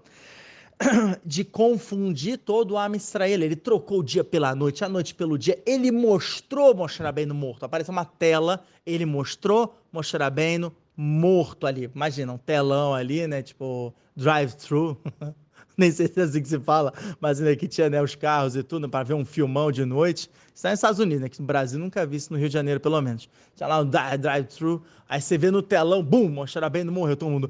[1.25, 3.43] de confundir todo o Am Israel.
[3.43, 5.61] Ele trocou o dia pela noite, a noite pelo dia.
[5.67, 7.65] Ele mostrou Moshe Rabbeinu morto.
[7.65, 11.91] Aparece uma tela, ele mostrou Moshe Rabbeinu morto ali.
[11.95, 13.43] Imagina, um telão ali, né?
[13.43, 15.01] Tipo, drive-thru.
[15.77, 18.55] Nem sei se é assim que se fala, mas ainda que tinha né, os carros
[18.55, 20.31] e tudo, para ver um filmão de noite.
[20.55, 21.29] Isso é nos Estados Unidos, né?
[21.31, 23.27] Que no Brasil nunca vi isso no Rio de Janeiro, pelo menos.
[23.57, 27.49] Tinha lá um drive-thru, aí você vê no telão, bum, Moshe Rabbeinu morreu, todo mundo...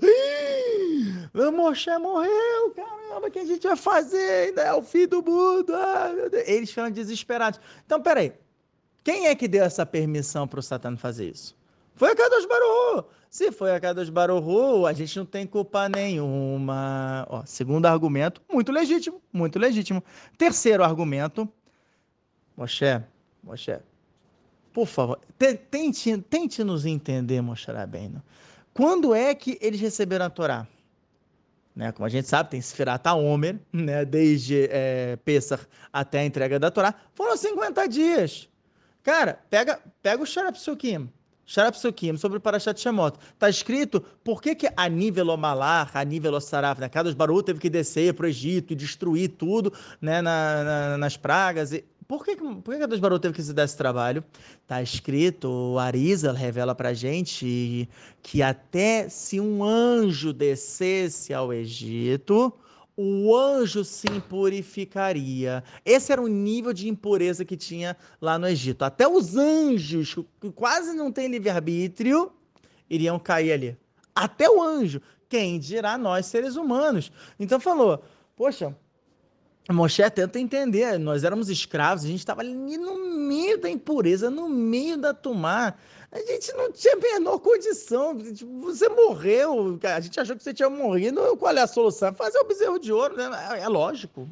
[1.35, 4.49] Meu Moshe morreu, caramba, o que a gente vai fazer?
[4.49, 5.74] Ainda é o fim do mundo.
[5.74, 6.11] Ah,
[6.47, 7.59] Eles ficam desesperados.
[7.87, 8.33] Então, peraí.
[9.03, 11.57] Quem é que deu essa permissão para o Satã fazer isso?
[11.95, 13.05] Foi a Kadosh Baruhu.
[13.28, 17.26] Se foi a Kadosh Baruhu, a gente não tem culpa nenhuma.
[17.28, 20.05] Ó, segundo argumento, muito legítimo, muito legítimo.
[20.37, 21.49] Terceiro argumento,
[22.57, 23.03] Moshe,
[23.43, 23.78] Moshe,
[24.72, 25.18] por favor,
[25.70, 28.22] tente, tente nos entender, Moshe Rabbeinu.
[28.72, 30.66] Quando é que eles receberam a Torá?
[31.75, 31.91] Né?
[31.93, 34.05] Como a gente sabe, tem Sfirata Omer, né?
[34.05, 38.49] desde é, Pesach até a entrega da Torá, foram 50 dias.
[39.03, 41.09] Cara, pega, pega o Sharapsukim,
[41.45, 43.18] Sharapsukim, sobre o Parashat Shemot.
[43.35, 46.89] Está escrito por que, que a nível Omalar, a nível Saraf, né?
[46.89, 50.23] Cada Baru teve que descer para o Egito e destruir tudo né?
[50.23, 51.73] Na, na, nas pragas.
[51.73, 54.25] E por que, por que a Dos Barô teve que se dar esse trabalho?
[54.63, 57.89] Está escrito, o Arisa revela para gente
[58.23, 62.53] que até se um anjo descesse ao Egito,
[62.97, 65.65] o anjo se impurificaria.
[65.85, 68.85] Esse era o nível de impureza que tinha lá no Egito.
[68.85, 72.33] Até os anjos, que quase não têm livre-arbítrio,
[72.89, 73.77] iriam cair ali.
[74.15, 75.01] Até o anjo.
[75.29, 77.11] Quem dirá nós, seres humanos?
[77.41, 78.05] Então falou,
[78.37, 78.77] poxa,
[79.71, 84.49] Moshe tenta entender, nós éramos escravos, a gente estava ali no meio da impureza, no
[84.49, 85.79] meio da tumar.
[86.11, 88.19] A gente não tinha a menor condição.
[88.19, 91.37] Tipo, você morreu, a gente achou que você tinha morrido.
[91.39, 92.13] Qual é a solução?
[92.13, 93.31] Fazer o bezerro de ouro, né?
[93.53, 94.29] É, é lógico.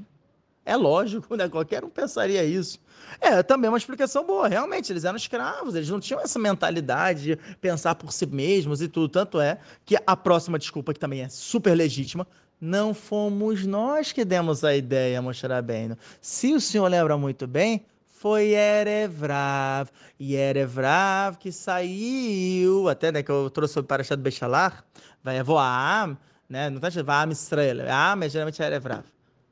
[0.65, 1.49] É lógico, né?
[1.49, 2.79] Qualquer um pensaria isso.
[3.19, 4.47] É, também uma explicação boa.
[4.47, 8.89] Realmente, eles eram escravos, eles não tinham essa mentalidade de pensar por si mesmos e
[8.89, 9.09] tudo.
[9.09, 12.27] Tanto é que a próxima desculpa, que também é super legítima,
[12.61, 15.97] não fomos nós que demos a ideia, Moshe Rabbeinu.
[16.21, 19.89] Se o senhor lembra muito bem, foi Erevrav.
[20.19, 24.85] E Erevrav que saiu, até né, que eu trouxe sobre Parashat Bechalar,
[25.25, 26.69] vai voar, né?
[26.69, 27.79] Não está escrito Vaam Israel.
[27.91, 29.05] Am é geralmente Erevrav.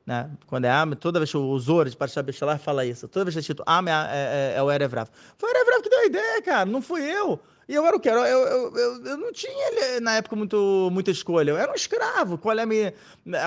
[0.05, 0.29] Né?
[0.45, 3.33] Quando é Am, toda vez que o Zoro de Parashat Bechalar fala isso, toda vez
[3.33, 5.09] que é escrito Am é, é, é o Erevrav.
[5.35, 7.39] Foi Erevrav que deu a ideia, cara, não fui eu.
[7.69, 8.09] E eu era o quê?
[8.09, 11.51] Eu, eu, eu, eu não tinha, na época, muito, muita escolha.
[11.51, 12.35] Eu era um escravo.
[12.35, 12.65] Qual é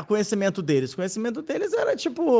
[0.01, 0.93] o conhecimento deles?
[0.93, 2.33] O conhecimento deles era tipo.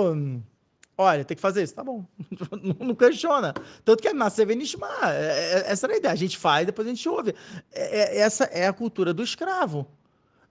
[0.97, 2.05] Olha, tem que fazer isso, tá bom.
[2.63, 3.53] não, não questiona.
[3.85, 4.89] Tanto que é nascer Venishma.
[5.03, 6.13] É, é, essa era a ideia.
[6.13, 7.35] A gente faz, depois a gente ouve.
[7.73, 9.85] É, é, essa é a cultura do escravo.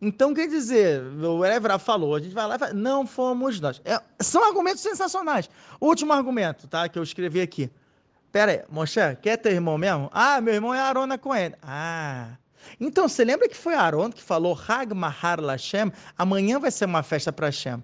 [0.02, 3.82] Então, quer dizer, o Evra falou, a gente vai lá e fala, não fomos nós.
[3.86, 5.50] É, são argumentos sensacionais.
[5.80, 6.90] Último argumento, tá?
[6.90, 7.72] Que eu escrevi aqui.
[8.32, 10.10] Pera aí, Moshe, quer ter irmão mesmo?
[10.14, 11.52] Ah, meu irmão é Arona Cohen.
[11.62, 12.30] Ah.
[12.80, 15.92] Então, você lembra que foi Aaron que falou Hag Mahar Lashem?
[16.18, 17.84] Amanhã vai ser uma festa para Hashem.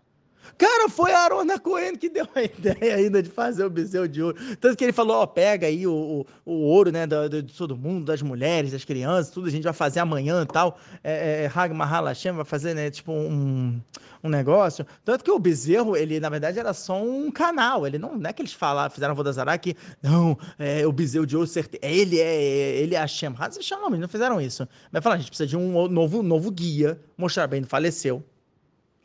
[0.57, 4.21] Cara, foi a Arona Cohen que deu a ideia ainda de fazer o bezerro de
[4.21, 4.37] ouro.
[4.59, 7.75] Tanto que ele falou, ó, pega aí o, o, o ouro, né, do, de todo
[7.75, 10.77] mundo, das mulheres, das crianças, tudo, a gente vai fazer amanhã e tal.
[11.03, 13.79] É, é, Hag Mahal Hashem vai fazer, né, tipo um,
[14.23, 14.85] um negócio.
[15.03, 17.85] Tanto que o bezerro, ele, na verdade, era só um canal.
[17.85, 21.25] Ele não, não é que eles falaram, fizeram a Vodazará que, não, é, o bezerro
[21.25, 21.49] de ouro,
[21.81, 23.33] ele é, ele é Hashem.
[23.61, 24.67] Shalom, eles não fizeram isso.
[24.91, 26.99] Mas falaram, a gente precisa de um novo, novo guia.
[27.17, 28.23] Mostrar bem, faleceu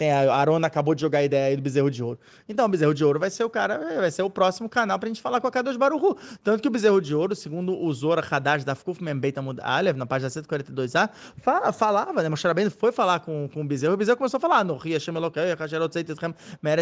[0.02, 2.18] tem a Arona acabou de jogar a ideia aí do Bezerro de Ouro.
[2.48, 5.06] Então, o Bezerro de Ouro vai ser o cara, vai ser o próximo canal pra
[5.08, 6.16] gente falar com a Kadosh Baruhu.
[6.42, 10.04] Tanto que o Bezerro de Ouro, segundo o Zora Hadash da Fkuf Membeita Alev, na
[10.04, 12.28] página 142a, fala, falava, né?
[12.28, 14.98] Moshe Rabbeinu foi falar com, com o Bezerro, o Bezerro começou a falar, no Ria
[14.98, 15.44] Shemelokei,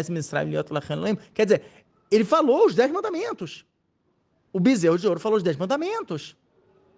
[0.09, 1.61] Mitzrayim, Liot Lachem Quer dizer,
[2.09, 3.63] ele falou os dez mandamentos.
[4.51, 6.35] O Bezerro de Ouro falou os dez mandamentos.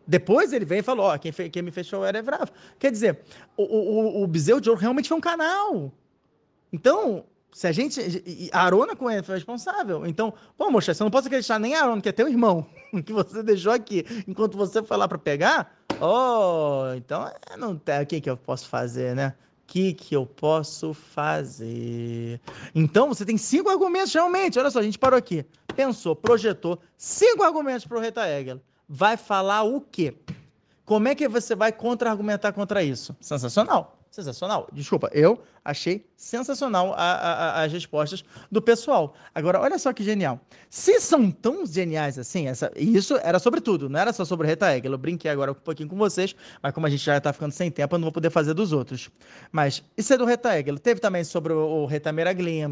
[0.08, 2.50] Depois ele vem e falou, ó, quem, quem me fechou era Evrav.
[2.80, 3.20] Quer dizer,
[3.58, 5.92] o, o, o Bezerro de Ouro realmente foi um canal.
[6.74, 8.50] Então, se a gente.
[8.52, 10.06] Arona com ele foi responsável.
[10.06, 12.66] Então, pô, moxa, você não pode acreditar nem Arona, que é teu irmão,
[13.06, 15.78] que você deixou aqui, enquanto você foi lá para pegar.
[16.02, 18.02] Oh, então, é, não tem.
[18.02, 19.36] O que, que eu posso fazer, né?
[19.64, 22.42] O que, que eu posso fazer?
[22.76, 24.58] Então, você tem cinco argumentos realmente.
[24.60, 25.46] Olha só, a gente parou aqui.
[25.76, 28.60] Pensou, projetou cinco argumentos para o Reta Hegel.
[28.90, 30.16] Vai falar o quê?
[30.86, 33.16] Como é que você vai contra-argumentar contra isso?
[33.22, 33.98] Sensacional.
[34.14, 34.68] Sensacional.
[34.72, 39.16] Desculpa, eu achei sensacional a, a, as respostas do pessoal.
[39.34, 40.40] Agora, olha só que genial.
[40.70, 44.72] Se são tão geniais assim, essa, isso era sobre tudo, não era só sobre Reta
[44.72, 44.92] Hegel.
[44.92, 47.72] Eu brinquei agora um pouquinho com vocês, mas como a gente já está ficando sem
[47.72, 49.10] tempo, eu não vou poder fazer dos outros.
[49.52, 50.78] Mas isso é do Reta Hegel.
[50.78, 52.12] Teve também sobre o, o Reta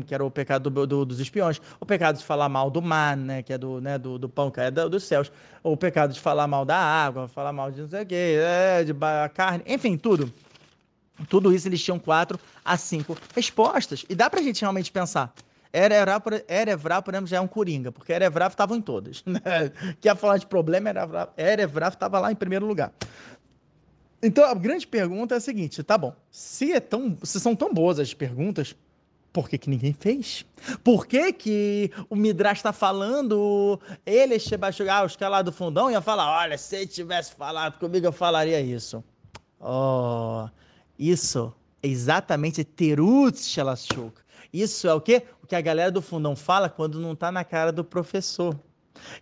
[0.06, 3.18] que era o pecado do, do, dos espiões, o pecado de falar mal do mar,
[3.18, 5.32] né, que é do, né, do, do pão que é do, dos céus,
[5.64, 8.84] o pecado de falar mal da água, falar mal de não sei o quê, é,
[8.84, 8.94] de
[9.34, 10.32] carne, enfim, tudo.
[11.28, 14.06] Tudo isso eles tinham quatro a cinco respostas.
[14.10, 15.34] E dá pra gente realmente pensar.
[15.74, 19.24] Erevrav, Erevrav, por exemplo, já é um coringa, porque Erevrav estava em todas.
[19.32, 19.40] Né?
[20.04, 20.90] Ia falar de problema,
[21.38, 22.92] Erevrav estava lá em primeiro lugar.
[24.22, 27.74] Então a grande pergunta é a seguinte: tá bom, se, é tão, se são tão
[27.74, 28.76] boas as perguntas,
[29.34, 30.46] por que, que ninguém fez?
[30.84, 34.36] Por que, que o Midrash está falando, ele,
[34.90, 38.12] ah, os caras lá do fundão iam falar: olha, se ele tivesse falado comigo, eu
[38.12, 39.04] falaria isso.
[39.60, 40.48] Oh,
[41.02, 44.22] isso é exatamente Terutz Shalashuk.
[44.54, 45.24] Isso é o quê?
[45.42, 48.56] O que a galera do fundão fala quando não está na cara do professor.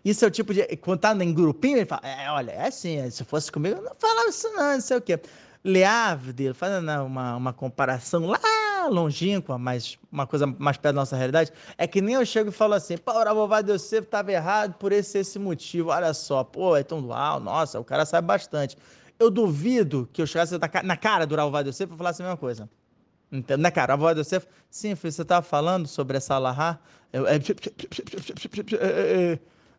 [0.03, 0.63] Isso é o tipo de.
[0.77, 3.95] Quando tá em grupinho, ele fala: é, olha, é assim, se fosse comigo, eu não
[3.97, 5.17] falava isso, não, não sei o quê.
[5.63, 8.39] Leavdil, fazendo uma, uma comparação lá
[8.89, 12.51] longínqua, mas uma coisa mais perto da nossa realidade, é que nem eu chego e
[12.51, 16.75] falo assim: pô, o Ravovado Yosef estava errado por esse, esse motivo, olha só, pô,
[16.75, 18.75] é tão dual, nossa, o cara sabe bastante
[19.19, 22.69] eu duvido que eu chegasse na cara do Rav Yosef e falasse a mesma coisa.
[23.31, 23.95] Entendo, né, cara?
[23.95, 26.79] Rav Yosef, sim, filho, você estava falando sobre essa Allahá?
[27.11, 27.39] Eu, é,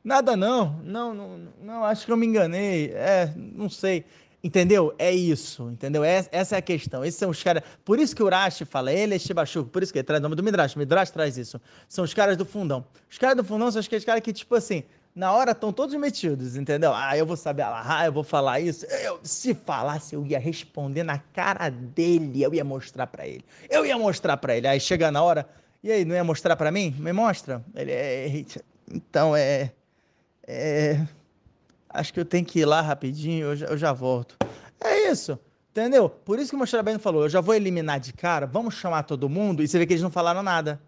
[0.05, 4.05] nada não, não, não, não, acho que eu me enganei, é, não sei.
[4.43, 4.95] Entendeu?
[4.99, 6.03] É isso, entendeu?
[6.03, 7.05] Essa é a questão.
[7.05, 7.63] Esses são os caras.
[7.85, 10.23] Por isso que o Urashi fala, ele é Shibachuk, por isso que ele traz o
[10.23, 10.77] nome do Midrash.
[10.77, 11.61] O Midrash traz isso.
[11.87, 12.87] São os caras do fundão.
[13.11, 14.83] Os caras do fundão são aqueles caras que, tipo assim,
[15.15, 16.93] na hora estão todos metidos, entendeu?
[16.95, 18.87] Ah, eu vou saber ah, eu vou falar isso.
[18.87, 23.45] Eu, se falasse, eu ia responder na cara dele, eu ia mostrar para ele.
[23.69, 24.69] Eu ia mostrar para ele.
[24.69, 25.49] Aí chega na hora,
[25.83, 26.95] e aí, não ia mostrar para mim?
[26.99, 27.65] Me mostra.
[27.75, 28.45] Ele é.
[28.93, 29.73] Então é.
[30.47, 31.01] É.
[31.89, 34.37] Acho que eu tenho que ir lá rapidinho, eu já, eu já volto.
[34.81, 35.39] É isso.
[35.71, 36.09] Entendeu?
[36.09, 39.29] Por isso que o bem falou, eu já vou eliminar de cara, vamos chamar todo
[39.29, 40.81] mundo, e você vê que eles não falaram nada.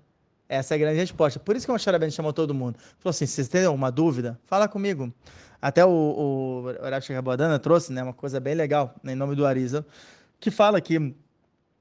[0.53, 1.41] Essa é a grande resposta.
[1.41, 2.77] Por isso que o Moshe chamou todo mundo.
[2.99, 5.11] Falou assim, se você tem alguma dúvida, fala comigo.
[5.63, 9.47] Até o, o Horácio Rabodana trouxe né, uma coisa bem legal, né, em nome do
[9.47, 9.87] Arisa,
[10.39, 11.15] que fala que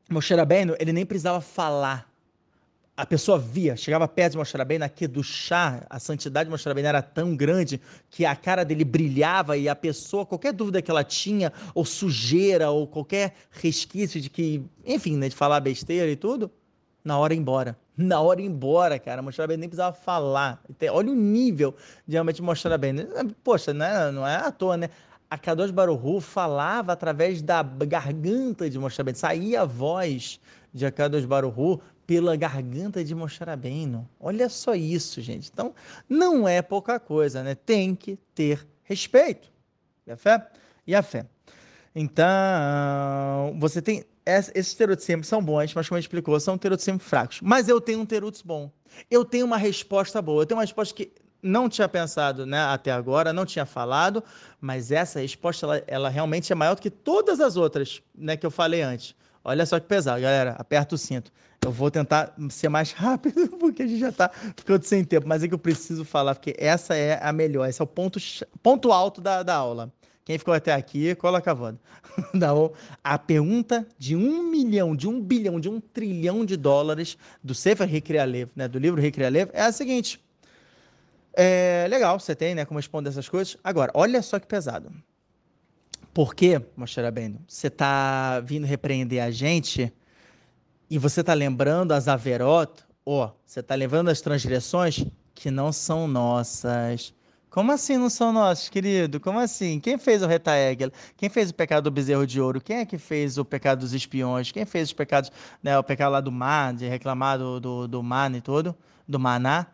[0.09, 2.09] Moshe Rabbeinu, ele nem precisava falar.
[2.95, 6.65] A pessoa via, chegava perto de Moshe Rabbeinu, aqui do chá, a santidade de Moshe
[6.65, 10.89] Rabbeinu era tão grande que a cara dele brilhava e a pessoa, qualquer dúvida que
[10.89, 16.15] ela tinha, ou sujeira, ou qualquer resquício de que, enfim, né, de falar besteira e
[16.15, 16.49] tudo,
[17.03, 19.21] na hora embora na hora embora, cara.
[19.21, 20.61] Mostrar bem nem precisava falar.
[20.91, 21.75] Olha o nível
[22.07, 22.95] de realmente mostrar bem.
[23.43, 24.11] Poxa, né?
[24.11, 24.89] não é à toa, né?
[25.29, 29.13] A Kadosh Baruhu falava através da garganta de Moshe bem.
[29.13, 30.41] Saía a voz
[30.73, 34.05] de Akadosh Baruhu pela garganta de Moshe Rabbeinu.
[34.19, 35.49] Olha só isso, gente.
[35.51, 35.73] Então,
[36.09, 37.55] não é pouca coisa, né?
[37.55, 39.49] Tem que ter respeito.
[40.05, 40.45] E a fé?
[40.85, 41.25] E a fé.
[41.95, 47.39] Então, você tem esses terutzim são bons, mas como a gente explicou, são terutzim fracos.
[47.41, 48.71] Mas eu tenho um terutz bom.
[49.09, 50.43] Eu tenho uma resposta boa.
[50.43, 51.11] Eu tenho uma resposta que
[51.41, 54.23] não tinha pensado né, até agora, não tinha falado,
[54.59, 58.45] mas essa resposta ela, ela, realmente é maior do que todas as outras né, que
[58.45, 59.15] eu falei antes.
[59.43, 60.55] Olha só que pesado, galera.
[60.59, 61.31] Aperta o cinto.
[61.63, 65.43] Eu vou tentar ser mais rápido, porque a gente já está ficando sem tempo, mas
[65.43, 68.19] é que eu preciso falar, porque essa é a melhor, esse é o ponto,
[68.61, 69.91] ponto alto da, da aula.
[70.23, 71.75] Quem ficou até aqui, coloca a voz.
[73.03, 77.93] A pergunta de um milhão, de um bilhão, de um trilhão de dólares do Sefer
[77.93, 80.21] Hikrialev, né, do livro Hikrialev, é a seguinte.
[81.33, 83.57] É legal, você tem, né, como responder essas coisas.
[83.63, 84.91] Agora, olha só que pesado.
[86.13, 87.39] Por quê, Moshe Rabbeinu?
[87.47, 89.91] Você está vindo repreender a gente
[90.89, 96.07] e você está lembrando as averot, ó, você está lembrando as transgressões que não são
[96.07, 97.13] nossas
[97.51, 99.19] como assim não são nossos, querido?
[99.19, 99.77] Como assim?
[99.81, 100.89] Quem fez o Reta Egel?
[101.17, 102.61] Quem fez o pecado do bezerro de ouro?
[102.61, 104.53] Quem é que fez o pecado dos espiões?
[104.53, 105.29] Quem fez os pecados,
[105.61, 108.01] né, o pecado lá do mar, de reclamar do, do, do
[108.33, 108.73] e todo,
[109.05, 109.67] do maná?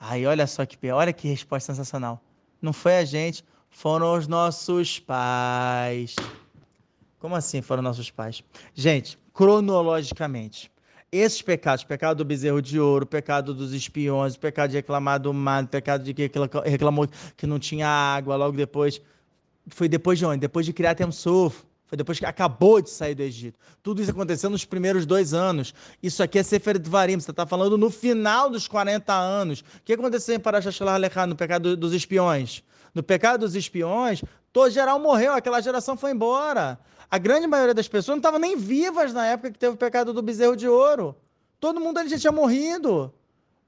[0.00, 2.20] Aí olha só que olha que resposta sensacional.
[2.60, 6.16] Não foi a gente, foram os nossos pais.
[7.20, 8.42] Como assim foram nossos pais?
[8.74, 10.71] Gente, cronologicamente,
[11.12, 15.66] esses pecados, pecado do bezerro de ouro, pecado dos espiões, pecado de reclamar do mar,
[15.66, 16.30] pecado de que
[16.64, 17.06] reclamou
[17.36, 18.98] que não tinha água logo depois,
[19.68, 20.38] foi depois de onde?
[20.38, 21.64] Depois de criar Temsuf.
[21.86, 23.58] Foi depois que acabou de sair do Egito.
[23.82, 25.74] Tudo isso aconteceu nos primeiros dois anos.
[26.02, 27.20] Isso aqui é Sefer Dvarim.
[27.20, 29.60] Você está falando no final dos 40 anos.
[29.60, 32.64] O que aconteceu em Parashat Shalach no pecado dos espiões?
[32.94, 36.78] No pecado dos espiões, todo geral morreu, aquela geração foi embora.
[37.12, 40.14] A grande maioria das pessoas não estavam nem vivas na época que teve o pecado
[40.14, 41.14] do bezerro de ouro.
[41.60, 43.12] Todo mundo ali já tinha morrido.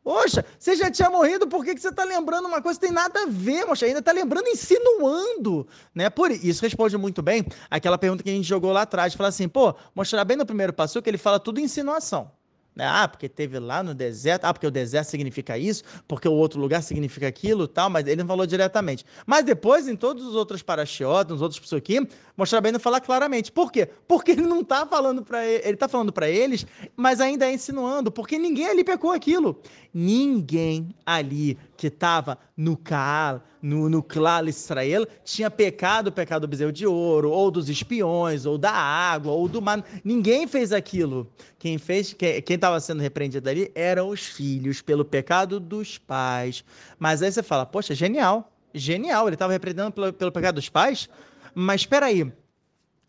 [0.03, 2.95] Poxa, você já tinha morrido, por que, que você está lembrando uma coisa que tem
[2.95, 3.85] nada a ver, mocha?
[3.85, 6.09] Ainda está lembrando insinuando, né?
[6.09, 9.13] Por isso responde muito bem aquela pergunta que a gente jogou lá atrás.
[9.13, 12.31] Fala assim, pô, mostrar bem no primeiro passo que ele fala tudo insinuação.
[12.75, 12.85] Né?
[12.87, 16.61] Ah, porque teve lá no deserto, ah, porque o deserto significa isso, porque o outro
[16.61, 19.05] lugar significa aquilo tal, mas ele não falou diretamente.
[19.25, 23.53] Mas depois, em todos os outros parashiotas, nos outros psukim, mostrar bem não falar claramente.
[23.53, 23.89] Por quê?
[24.09, 26.67] Porque ele não está falando para ele, ele está falando para eles,
[26.97, 29.61] mas ainda é insinuando, porque ninguém ali pecou aquilo.
[29.93, 36.49] Ninguém ali que estava no Kaal, no, no Klal Israel, tinha pecado o pecado do
[36.49, 39.85] bezerro de ouro, ou dos espiões, ou da água, ou do mar.
[40.03, 41.31] Ninguém fez aquilo.
[41.59, 46.65] Quem fez, quem estava sendo repreendido ali eram os filhos, pelo pecado dos pais.
[46.99, 51.07] Mas aí você fala, poxa, genial, genial, ele estava repreendendo pelo, pelo pecado dos pais?
[51.55, 52.33] Mas espera aí,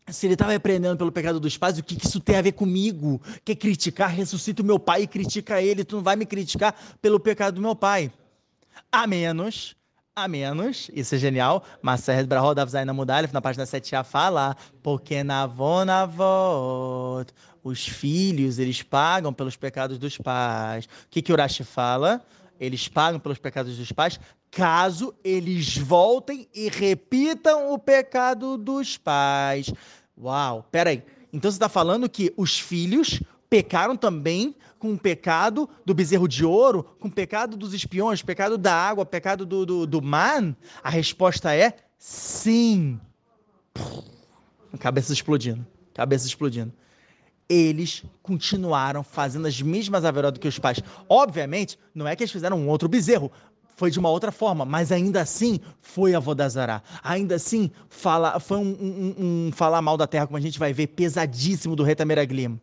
[0.09, 2.51] se ele estava repreendendo pelo pecado dos pais, o que, que isso tem a ver
[2.51, 3.21] comigo?
[3.45, 4.09] Quer criticar?
[4.13, 5.85] Ressuscita o meu pai e critica ele.
[5.85, 8.11] Tu não vai me criticar pelo pecado do meu pai.
[8.91, 9.75] A menos,
[10.15, 15.45] a menos, isso é genial, Maser Brahod Avzaina Mudalef, na página 7a, fala, porque na
[15.45, 17.27] vonavot,
[17.63, 20.85] os filhos, eles pagam pelos pecados dos pais.
[20.85, 22.25] O que, que Urashi fala?
[22.59, 24.19] Eles pagam pelos pecados dos pais
[24.55, 29.69] caso eles voltem e repitam o pecado dos pais.
[30.17, 31.03] Uau, peraí.
[31.33, 33.19] Então você está falando que os filhos
[33.49, 38.57] pecaram também com o pecado do bezerro de ouro, com o pecado dos espiões, pecado
[38.57, 40.55] da água, pecado do, do, do man?
[40.83, 42.99] A resposta é sim.
[44.79, 45.65] Cabeça explodindo.
[45.93, 46.73] Cabeça explodindo
[47.47, 50.81] eles continuaram fazendo as mesmas averodas que os pais.
[51.07, 53.31] Obviamente, não é que eles fizeram um outro bezerro,
[53.75, 56.81] foi de uma outra forma, mas ainda assim foi a Vodazará.
[57.03, 60.73] Ainda assim fala, foi um, um, um, falar mal da terra, como a gente vai
[60.73, 62.59] ver, pesadíssimo do Retameraglim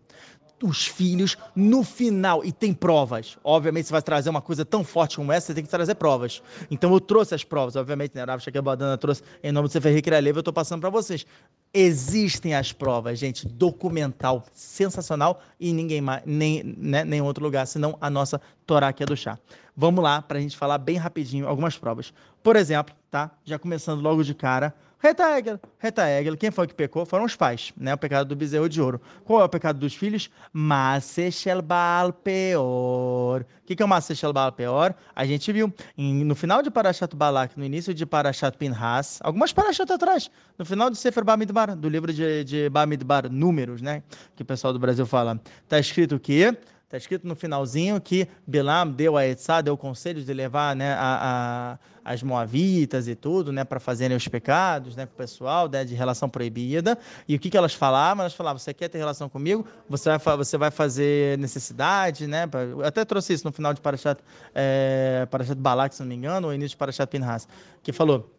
[0.62, 2.44] os filhos no final.
[2.44, 3.36] E tem provas.
[3.42, 6.42] Obviamente, você vai trazer uma coisa tão forte como essa, você tem que trazer provas.
[6.70, 7.76] Então, eu trouxe as provas.
[7.76, 8.24] Obviamente, né?
[8.24, 11.26] Rav Shakebadana trouxe em nome do Sefer Leva, eu estou passando para vocês.
[11.74, 13.46] Existem as provas, gente.
[13.46, 19.02] Documental sensacional e ninguém mais, nem, né, nem outro lugar, senão a nossa Torá aqui
[19.02, 19.38] é do chá.
[19.76, 22.12] Vamos lá, para a gente falar bem rapidinho algumas provas.
[22.42, 23.30] Por exemplo, tá?
[23.44, 27.04] Já começando logo de cara Reta Egel, Reta Egel, quem foi que pecou?
[27.04, 27.92] Foram os pais, né?
[27.92, 29.00] O pecado do bezerro de ouro.
[29.24, 30.30] Qual é o pecado dos filhos?
[30.52, 33.40] Masechel Baal Peor.
[33.40, 34.94] O que, é o Masechel Baal Peor?
[35.12, 39.92] A gente viu no final de Parashat Balak, no início de Parashat Pinhas, algumas Parashat
[39.92, 44.04] atrás, no final de Sefer Bamidbar, do livro de, de Bamidbar, Números, né?
[44.36, 45.40] Que o pessoal do Brasil fala.
[45.64, 46.56] Está escrito que
[46.92, 50.92] Está escrito no finalzinho que Bilam deu a Etzá, deu o conselho de levar né,
[50.92, 55.70] a, a, as moavitas e tudo, né, para fazerem os pecados, né, com o pessoal,
[55.70, 56.98] né, de relação proibida.
[57.26, 58.24] E o que, que elas falavam?
[58.24, 59.66] Elas falavam: você quer ter relação comigo?
[59.88, 62.46] Você vai, você vai fazer necessidade, né?
[62.70, 64.20] Eu até trouxe isso no final de Parashat,
[64.54, 67.48] é, Parashat Balak, se não me engano, ou início de Parashat Pinhas,
[67.82, 68.30] que falou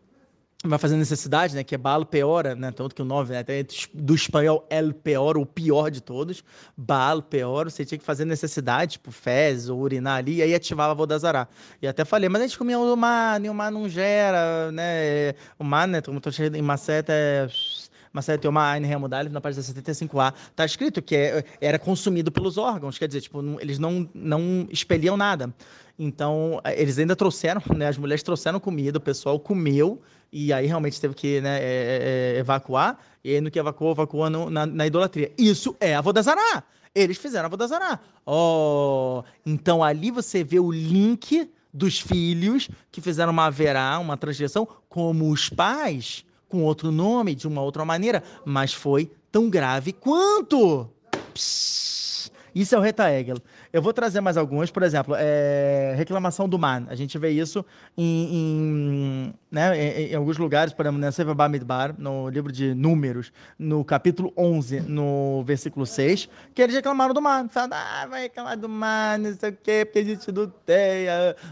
[0.64, 1.64] vai fazer necessidade, né?
[1.64, 2.72] Que é Baal Peora, né?
[2.72, 3.39] Tanto que o nome, né?
[3.39, 6.43] Até do espanhol El Peor, o pior de todos.
[6.76, 10.95] Baal Peor, você tinha que fazer necessidade, tipo fezes ou urinar ali, e aí ativava
[10.95, 11.47] Vodazará.
[11.82, 15.34] E até falei, mas a gente comia o mar, e o mar não gera, né?
[15.59, 16.01] O mar, né?
[16.01, 17.47] Como eu tô cheio em maceta, é...
[18.14, 22.59] Maceta tem uma Ein Remudalif na página 75A, tá escrito que é, era consumido pelos
[22.59, 25.51] órgãos, quer dizer, tipo, não, eles não, não expeliam nada.
[25.97, 27.88] Então, eles ainda trouxeram, né?
[27.88, 29.99] As mulheres trouxeram comida, o pessoal comeu,
[30.34, 33.91] e aí realmente teve que né, é, é, é, evacuar, e aí no que evacuou,
[33.91, 35.31] evacuou no, na, na, idolatria.
[35.38, 36.63] Isso é a Vodazará.
[36.95, 37.99] Eles fizeram a Vodazará.
[38.25, 44.67] Oh, então ali você vê o link dos filhos que fizeram uma verá, uma transgressão,
[44.89, 50.89] como os pais, com outro nome, de uma outra maneira, mas foi tão grave quanto.
[51.34, 53.38] Psss, isso é o Reta Egel.
[53.74, 56.84] Eu vou trazer mais alguns, por exemplo, é, reclamação do mar.
[56.89, 57.65] A gente vê isso
[57.97, 62.76] em, em, né, em, em alguns lugares, por exemplo, na Sefer Bamidbar, no livro de
[62.76, 67.49] Números, no capítulo 11, no versículo 6, que eles reclamaram do mar.
[67.49, 70.32] Falaram, ah, vai reclamar do mar, não sei o quê, porque a gente
[70.67, 71.07] tem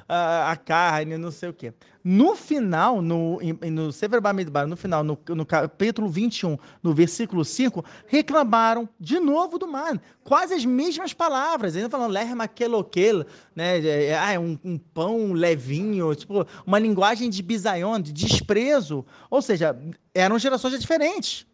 [0.07, 1.73] a, a, carne, não sei o quê.
[2.03, 3.39] No final, no,
[3.71, 9.59] no Sefer Bamidbar, no final, no, no capítulo 21, no versículo 5, reclamaram de novo
[9.59, 10.01] do mar.
[10.23, 11.75] Quase as mesmas palavras.
[11.75, 13.79] Ainda falando, lerma kelokel, né?
[13.79, 19.05] É, é, ah, é um, um, pão levinho, tipo, uma linguagem de bisayon, de desprezo.
[19.29, 19.75] Ou seja,
[20.13, 21.47] eram gerações diferentes.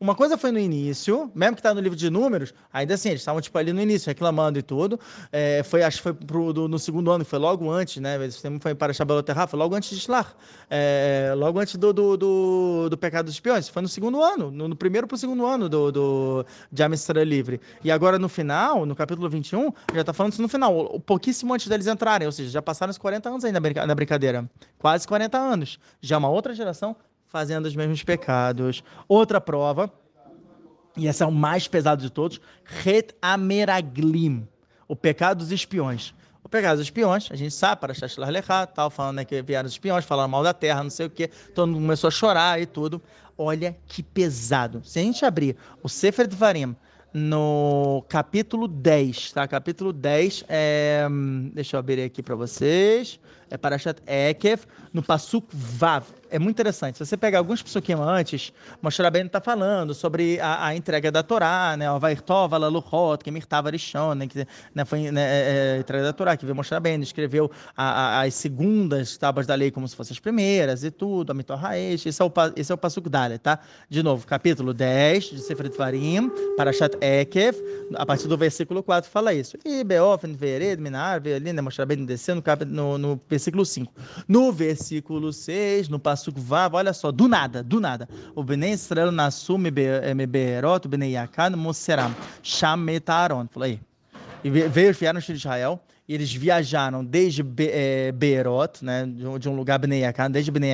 [0.00, 3.20] Uma coisa foi no início, mesmo que está no livro de números, ainda assim, eles
[3.20, 4.98] estavam tipo ali no início, reclamando e tudo.
[5.32, 8.16] É, foi, acho que foi pro, do, no segundo ano, foi logo antes, né?
[8.16, 10.30] O foi para Shabeloterra, foi logo antes de Shlach.
[10.70, 13.68] É, logo antes do, do, do, do, pecado dos espiões.
[13.68, 17.24] Foi no segundo ano, no, no primeiro para o segundo ano do, do, de Amistra
[17.24, 17.60] Livre.
[17.82, 21.66] E agora no final, no capítulo 21, já está falando isso no final, pouquíssimo antes
[21.66, 24.48] deles entrarem, ou seja, já passaram os 40 anos ainda na brincadeira.
[24.78, 25.80] Quase 40 anos.
[26.00, 26.94] Já é uma outra geração
[27.28, 28.82] fazendo os mesmos pecados.
[29.06, 29.92] Outra prova,
[30.96, 32.40] e essa é o mais pesado de todos,
[32.84, 34.46] Het Ameraglim,
[34.86, 36.14] o pecado dos espiões.
[36.42, 39.66] O pecado dos espiões, a gente sabe, para Shashlar Lechá, tal, falando né, que vieram
[39.66, 42.60] os espiões, falaram mal da terra, não sei o quê, todo mundo começou a chorar
[42.60, 43.02] e tudo.
[43.36, 44.80] Olha que pesado.
[44.84, 46.74] Se a gente abrir o Sefer Dvarim,
[47.12, 49.46] no capítulo 10, tá?
[49.46, 51.06] Capítulo 10, é...
[51.52, 53.20] deixa eu abrir aqui para vocês.
[53.50, 56.98] É Parashat Ekev, no Pasuk Vav é muito interessante.
[56.98, 61.22] Se você pegar alguns psukim antes, Moshe Rabbeinu está falando sobre a, a, entrega da
[61.22, 61.90] Torá, né?
[61.90, 64.26] O Vairtov, Alaluchot, que Mirtava Rishon, né?
[64.26, 68.20] Que né, foi né, é, é, entrega da Torá, que veio Moshe Rabbeinu, escreveu a,
[68.20, 71.64] a, as segundas tábuas da lei como se fossem as primeiras e tudo, a Mitor
[71.64, 73.58] Haesh, esse é o, esse é o Pasuk Dale, tá?
[73.88, 77.56] De novo, capítulo 10 de Sefer Dvarim, Parashat Ekev,
[77.94, 79.56] a partir do versículo 4 fala isso.
[79.64, 81.62] E Beofen, Vered, Minar, Veolina, né?
[81.62, 83.92] Moshe Rabbeinu descendo no, no, no versículo 5.
[84.26, 88.08] No versículo 6, no Pasuk Vav, olha só, do nada, do nada.
[88.34, 93.46] O Bnei Israel nasceu Mebeerot, o Bnei Yakan, Moseram, Sham Metaron.
[93.50, 93.80] Falou aí.
[94.42, 99.06] E veio, vieram os filhos de Israel, e eles viajaram desde Be, é, Beerot, né,
[99.06, 100.72] de um lugar Bnei desde Bnei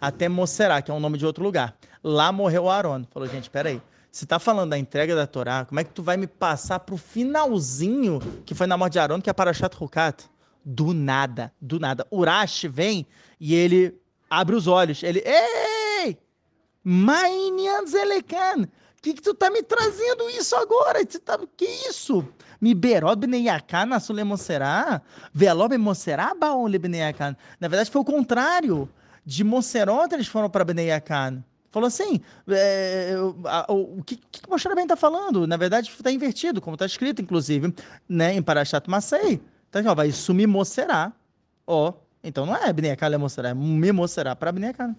[0.00, 1.76] até Moserá, que é o nome de outro lugar.
[2.02, 3.04] Lá morreu Aaron.
[3.12, 3.80] Falou, gente, peraí.
[4.10, 6.94] Você está falando da entrega da Torá, como é que tu vai me passar para
[6.94, 10.28] o finalzinho que foi na morte de Aaron, que é Parashat Hukat?
[10.64, 12.06] Do nada, do nada.
[12.10, 13.06] Urash vem
[13.40, 14.00] e ele
[14.30, 15.02] abre os olhos.
[15.02, 16.16] Ele, ei,
[16.84, 18.68] Mainian Zelekan,
[19.02, 21.00] que, que tu tá me trazendo isso agora?
[21.04, 22.24] Você tá, que isso?
[22.60, 25.02] Mi berod bneiakan asulemoserá?
[25.34, 27.36] Velob moserá baon lebneiakan?
[27.58, 28.88] Na verdade foi o contrário.
[29.26, 31.44] De Monserot eles foram para Bneiakan.
[31.70, 33.14] Falou assim, é,
[33.68, 35.46] o, o que, que Moshe Rabbeinu está falando?
[35.46, 37.72] Na verdade está invertido, como está escrito, inclusive,
[38.08, 39.40] né, em Parashat Masei.
[39.72, 41.10] Então, ó, vai sumir Moserá,
[41.66, 44.94] ó, então não é Bnei Akal mostrar, é me mostrar para Bnei Akal.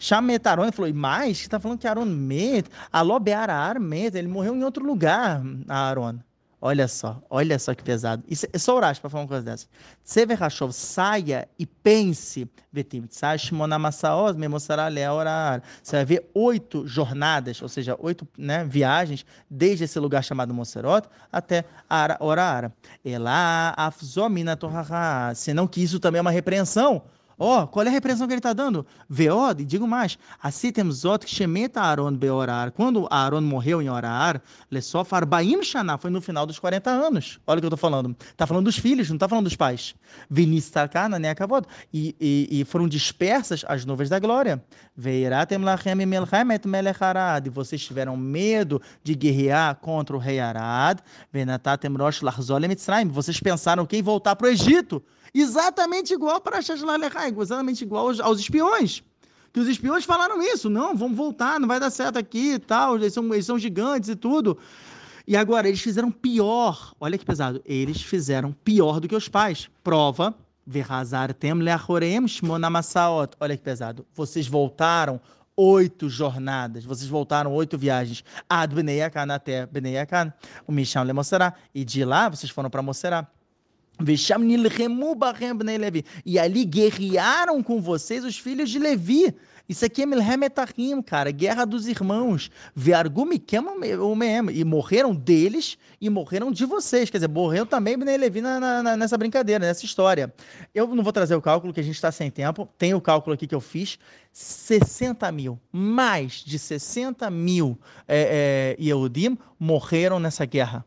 [0.00, 4.26] Chamet Aron falou, e mais, que está falando que Aaron met, Aló Bearar met, ele
[4.26, 6.18] morreu em outro lugar, Aaron.
[6.60, 8.24] Olha só, olha só que pesado.
[8.26, 9.66] Isso é só Urash para falar uma coisa dessa.
[10.02, 12.48] Tsever Hashov, saia e pense.
[12.72, 13.06] Vetim,
[13.38, 15.62] Shmonamassaos, me mostrará orar.
[15.82, 21.08] Você vai ver oito jornadas, ou seja, oito né, viagens, desde esse lugar chamado Moserot
[21.30, 22.72] até Ara, Orara.
[23.04, 25.34] Elá, Afzomina Torhaha.
[25.34, 27.02] Senão que isso também é uma repreensão
[27.38, 28.86] Ó, oh, qual é a repreensão que ele está dando?
[29.10, 32.70] Veod, digo mais, assim temos outro que chemeta Aaron beorar.
[32.70, 37.38] Quando Aaron morreu em Orar, Lesof Arbaim Shana, foi no final dos 40 anos.
[37.46, 38.16] Olha o que eu estou falando.
[38.20, 39.94] Está falando dos filhos, não está falando dos pais.
[40.30, 41.62] Vinistakana, né, acabou.
[41.92, 44.64] E, e, e foram dispersas as nuvens da glória.
[44.96, 47.46] Veiratem lachem melchemet melecharad.
[47.46, 51.00] E vocês tiveram medo de guerrear contra o rei Arad.
[51.30, 52.22] Venatatem rosh
[52.66, 53.08] mitzrayim.
[53.08, 55.02] Vocês pensaram que voltar para o Egito
[55.34, 59.02] exatamente igual para Shashlalechai, exatamente igual aos, aos, espiões.
[59.52, 62.96] Que os espiões falaram isso, não, vamos voltar, não vai dar certo aqui e tal,
[62.96, 64.58] eles são, eles são gigantes e tudo.
[65.26, 69.68] E agora, eles fizeram pior, olha que pesado, eles fizeram pior do que os pais.
[69.82, 70.34] Prova,
[73.40, 75.20] olha que pesado, vocês voltaram
[75.56, 78.22] oito jornadas, vocês voltaram oito viagens.
[78.48, 78.74] Ad
[79.32, 80.32] até Bnei Akan,
[80.66, 83.26] o Misham le Moserá, e de lá vocês foram para Moserá.
[86.24, 89.34] E ali guerrearam com vocês os filhos de Levi.
[89.68, 92.50] Isso aqui é Milhemetahim, cara, guerra dos irmãos.
[94.52, 97.10] E morreram deles e morreram de vocês.
[97.10, 100.32] Quer dizer, morreram também Bnei Levi na, na, nessa brincadeira, nessa história.
[100.72, 102.68] Eu não vou trazer o cálculo, que a gente está sem tempo.
[102.78, 103.98] Tem o cálculo aqui que eu fiz.
[104.32, 107.76] 60 mil, mais de 60 mil
[108.06, 110.84] é, é, Yehudim morreram nessa guerra.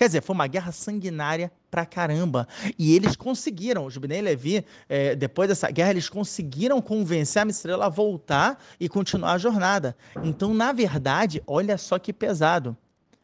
[0.00, 2.48] Quer dizer, foi uma guerra sanguinária pra caramba.
[2.78, 7.84] E eles conseguiram, os Bnei Levi, é, depois dessa guerra, eles conseguiram convencer a Mistrela
[7.84, 9.94] a voltar e continuar a jornada.
[10.24, 12.74] Então, na verdade, olha só que pesado.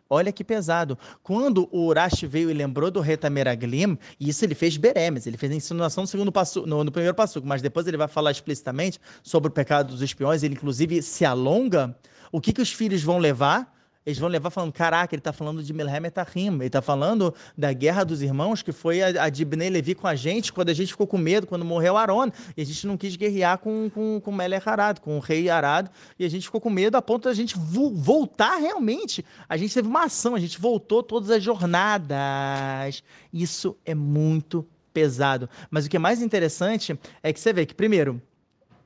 [0.06, 0.98] Olha que pesado.
[1.22, 5.38] Quando o Urash veio e lembrou do Reta Meraglim, e isso ele fez Beremes, ele
[5.38, 8.32] fez a insinuação no, segundo passo, no, no primeiro passo, mas depois ele vai falar
[8.32, 11.96] explicitamente sobre o pecado dos espiões, ele inclusive se alonga.
[12.30, 13.74] O que, que os filhos vão levar?
[14.06, 17.72] Eles vão levar falando, caraca, ele está falando de Milhem Etahim, ele está falando da
[17.72, 20.72] guerra dos irmãos, que foi a, a de Bnei Levi com a gente, quando a
[20.72, 24.20] gente ficou com medo, quando morreu Aaron, e a gente não quis guerrear com, com,
[24.20, 27.24] com Melech Arad, com o rei Arad, e a gente ficou com medo a ponto
[27.24, 29.24] da gente vo voltar realmente.
[29.48, 33.02] A gente teve uma ação, a gente voltou todas as jornadas.
[33.32, 35.50] Isso é muito pesado.
[35.68, 38.22] Mas o que é mais interessante é que você vê que, primeiro,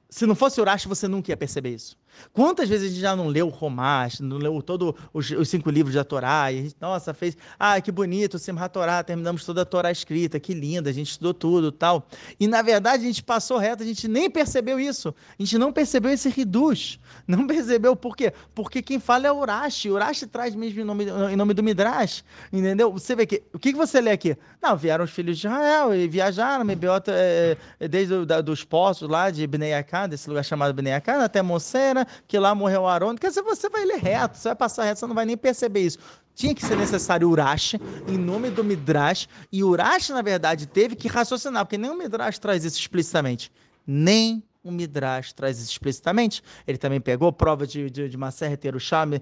[0.08, 1.96] se não fosse Urashi, você nunca ia perceber isso.
[2.32, 5.70] Quantas vezes a gente já não leu o Romash, não leu todos os, os, cinco
[5.70, 9.44] livros da Torá, e a gente, nossa, fez, ah, que bonito, o Simchat Torá, terminamos
[9.44, 12.06] toda a Torá escrita, que linda, a gente estudou tudo tal.
[12.38, 15.14] E na verdade a gente passou reto, a gente nem percebeu isso.
[15.38, 16.98] A gente não percebeu esse reduz.
[17.26, 18.32] Não percebeu por quê?
[18.54, 19.90] Porque quem fala é Urashi.
[19.90, 22.92] Urashi traz mesmo em nome, em nome do Midrash, entendeu?
[22.92, 24.36] Você vê que, o que, que você lê aqui?
[24.60, 28.64] Não, vieram os filhos de Israel e viajaram, Mebiota, é, é, desde o, da, dos
[28.64, 32.86] poços lá de Bnei Akad, desse lugar chamado Bnei Akad, até Mocera, que lá morreu
[32.86, 33.16] Aaron.
[33.16, 35.80] Quer dizer, você vai ler reto, você vai passar reto, você não vai nem perceber
[35.80, 35.98] isso.
[36.34, 37.74] Tinha que ser necessário Urash,
[38.08, 42.38] em nome do Midrash, e Urash, na verdade, teve que raciocinar, porque nem o Midrash
[42.38, 43.52] traz isso explicitamente.
[43.86, 46.42] Nem o Midrash traz isso explicitamente.
[46.66, 49.20] Ele também pegou prova de, de, de Maser Terusham, é,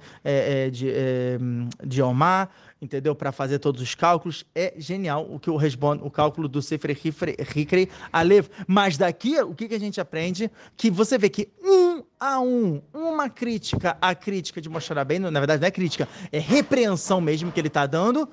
[0.67, 1.39] é, de, é,
[1.87, 2.51] de Omar,
[2.81, 3.15] entendeu?
[3.15, 4.45] Para fazer todos os cálculos.
[4.55, 6.99] É genial o que o responde, o cálculo do Sefer
[7.55, 8.49] Hikri Alev.
[8.67, 10.51] Mas daqui, o que, que a gente aprende?
[10.77, 15.39] Que você vê que um a um, uma crítica à crítica de Moshe Rabbeinu, na
[15.39, 18.29] verdade não é crítica, é repreensão mesmo que ele está dando,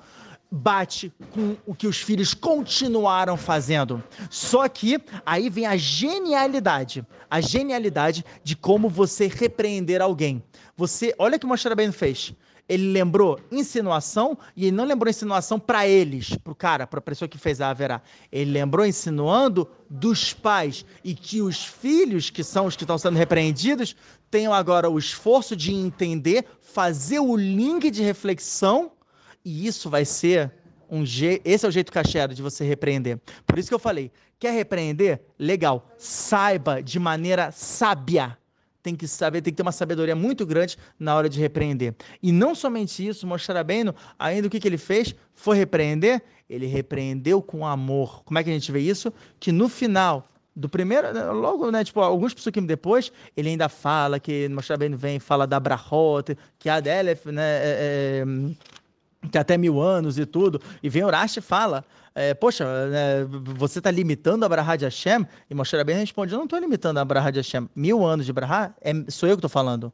[0.50, 4.02] bate com o que os filhos continuaram fazendo.
[4.30, 10.42] Só que aí vem a genialidade, a genialidade de como você repreender alguém.
[10.76, 12.34] Você, olha que o Moshe Rabbeinu fez
[12.68, 17.02] ele lembrou insinuação e ele não lembrou insinuação para eles, para o cara, para a
[17.02, 18.02] pessoa que fez a haverá.
[18.30, 23.16] Ele lembrou insinuando dos pais e que os filhos, que são os que estão sendo
[23.16, 23.94] repreendidos,
[24.30, 28.90] tenham agora o esforço de entender, fazer o link de reflexão
[29.46, 30.52] e isso vai ser
[30.90, 31.40] um jeito.
[31.44, 33.20] Esse é o jeito cachero de você repreender.
[33.46, 34.10] Por isso que eu falei:
[34.40, 35.20] quer repreender?
[35.38, 35.88] Legal.
[35.96, 38.36] Saiba de maneira sábia
[38.82, 41.94] tem que saber, tem que ter uma sabedoria muito grande na hora de repreender.
[42.22, 43.84] E não somente isso, mostrar bem,
[44.16, 48.22] ainda o que, que ele fez foi repreender, ele repreendeu com amor.
[48.24, 49.12] Como é que a gente vê isso?
[49.40, 54.48] Que no final do primeiro, logo, né, tipo, alguns psukim depois, ele ainda fala que
[54.48, 58.24] Moshe bem vem, fala da Brahot, que a Adelef, né, é, é,
[59.30, 61.84] que até mil anos e tudo, e vem Urash e fala,
[62.14, 63.24] é, poxa, é,
[63.58, 65.26] você está limitando a Brahá de Hashem?
[65.50, 67.68] E Moshe Rabbeinu responde, eu não estou limitando a Brahá de Hashem.
[67.74, 69.92] Mil anos de Brahá, é, sou eu que estou falando.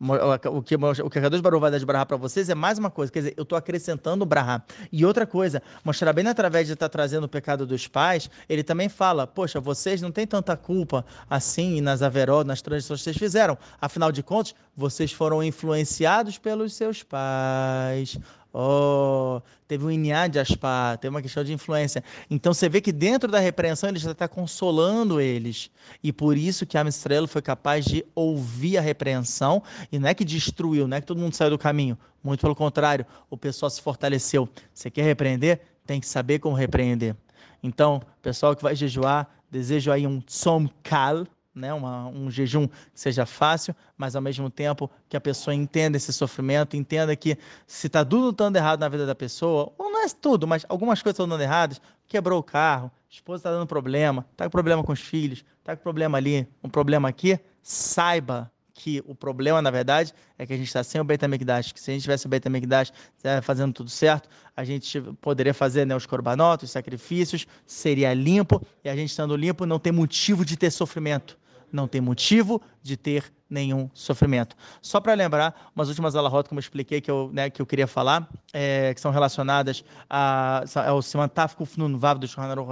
[0.00, 2.90] O que, o que Kadosh Baruch vai dar de Brahá para vocês é mais uma
[2.90, 4.62] coisa, quer dizer, eu estou acrescentando Brahá.
[4.92, 8.62] E outra coisa, Moshe Rabbeinu, através de estar tá trazendo o pecado dos pais, ele
[8.62, 13.16] também fala, poxa, vocês não têm tanta culpa assim nas averó, nas transições que vocês
[13.16, 13.56] fizeram.
[13.80, 18.18] Afinal de contas, vocês foram influenciados pelos seus pais.
[18.56, 22.04] Oh, teve um Inhá de Aspa, teve uma questão de influência.
[22.30, 25.72] Então você vê que dentro da repreensão ele já está consolando eles.
[26.00, 29.60] E por isso que a Estrela foi capaz de ouvir a repreensão
[29.90, 31.98] e não é que destruiu, não é que todo mundo saiu do caminho.
[32.22, 34.48] Muito pelo contrário, o pessoal se fortaleceu.
[34.72, 35.60] Você quer repreender?
[35.84, 37.16] Tem que saber como repreender.
[37.60, 42.74] Então, pessoal que vai jejuar, desejo aí um Tzom Kal, né, uma, um jejum que
[42.94, 47.86] seja fácil, mas ao mesmo tempo que a pessoa entenda esse sofrimento, entenda que se
[47.86, 51.14] está tudo dando errado na vida da pessoa, ou não é tudo, mas algumas coisas
[51.14, 51.76] estão dando errado,
[52.06, 55.76] quebrou o carro, a esposa está dando problema, está com problema com os filhos, está
[55.76, 60.56] com problema ali, um problema aqui, saiba que o problema, na verdade, é que a
[60.56, 62.92] gente está sem o Beit HaMikdash, que se a gente tivesse o Beit HaMikdash
[63.40, 68.88] fazendo tudo certo, a gente poderia fazer né, os corbanotos, os sacrifícios, seria limpo, e
[68.88, 71.38] a gente estando limpo não tem motivo de ter sofrimento
[71.74, 74.56] não tem motivo de ter nenhum sofrimento.
[74.80, 77.86] Só para lembrar, umas últimas alahot, como eu expliquei, que eu, né, que eu queria
[77.86, 82.68] falar, é, que são relacionadas ao Siman Taf Kufnun Vav do Shulchan Aruch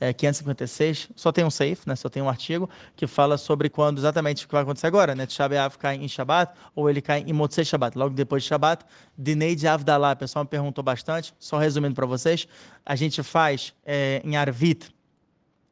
[0.00, 3.98] é, 556, só tem um safe, né, só tem um artigo, que fala sobre quando
[3.98, 7.32] exatamente o que vai acontecer agora, né, Tisha cai em Shabbat, ou ele cai em
[7.32, 8.84] Motzei Shabbat, logo depois de Shabbat,
[9.16, 12.48] Dinei de Avdallah, o pessoal me perguntou bastante, só resumindo para vocês,
[12.84, 14.92] a gente faz é, em Arvit,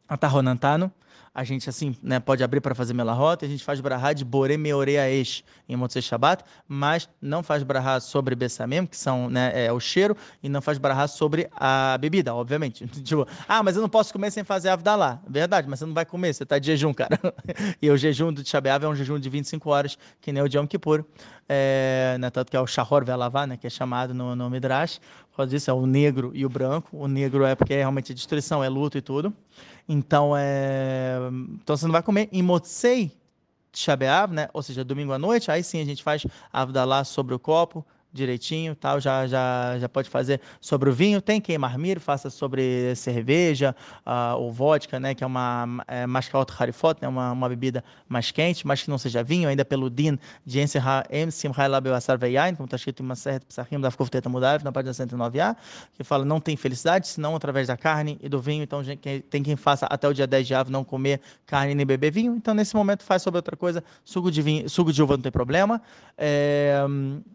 [0.09, 0.93] Ataronantano,
[1.33, 4.57] a gente assim, né, pode abrir para fazer melahot, a gente faz brahá de bore
[4.57, 9.79] meoreaesh em Motzei Shabbat, mas não faz brahá sobre bessamem, que são, né, é, o
[9.79, 12.85] cheiro, e não faz brahá sobre a bebida, obviamente.
[13.03, 15.23] tipo, ah, mas eu não posso comer sem fazer avdalá.
[15.29, 17.19] Verdade, mas você não vai comer, você está de jejum, cara.
[17.81, 20.59] e o jejum do Tshabeav é um jejum de 25 horas, que nem o de
[20.59, 21.05] Yom Kippur,
[21.49, 25.01] é, né, tanto que é o Shahor Velavá, né, que é chamado no, no Midrash,
[25.31, 26.97] por causa disso é o negro e o branco.
[26.97, 29.33] O negro é porque é realmente destruição, é luto e tudo.
[29.93, 31.17] Então, é...
[31.61, 33.11] então você não vai comer em Motzei
[33.73, 34.49] Shabeav, né?
[34.53, 38.75] Ou seja, domingo à noite, aí sim a gente faz Avdalá sobre o copo, direitinho,
[38.75, 41.21] tal, já, já, já pode fazer sobre o vinho.
[41.21, 43.75] Tem queimar milho, faça sobre cerveja
[44.07, 48.31] uh, ou vodka, né, que é uma é, mascaot harifot, né, uma, uma bebida mais
[48.31, 50.61] quente, mas que não seja vinho, ainda pelo din de
[52.19, 55.57] Veyain, como está escrito em uma certa psachim da Fkofteta Mudav, na página 109a,
[55.95, 58.83] que fala não tem felicidade, senão através da carne e do vinho, então
[59.31, 62.35] tem quem faça até o dia 10 de ave não comer carne nem beber vinho,
[62.35, 65.33] então nesse momento faz sobre outra coisa, suco de vinho, suco de uva não tem
[65.33, 65.81] problema,
[66.17, 66.85] é,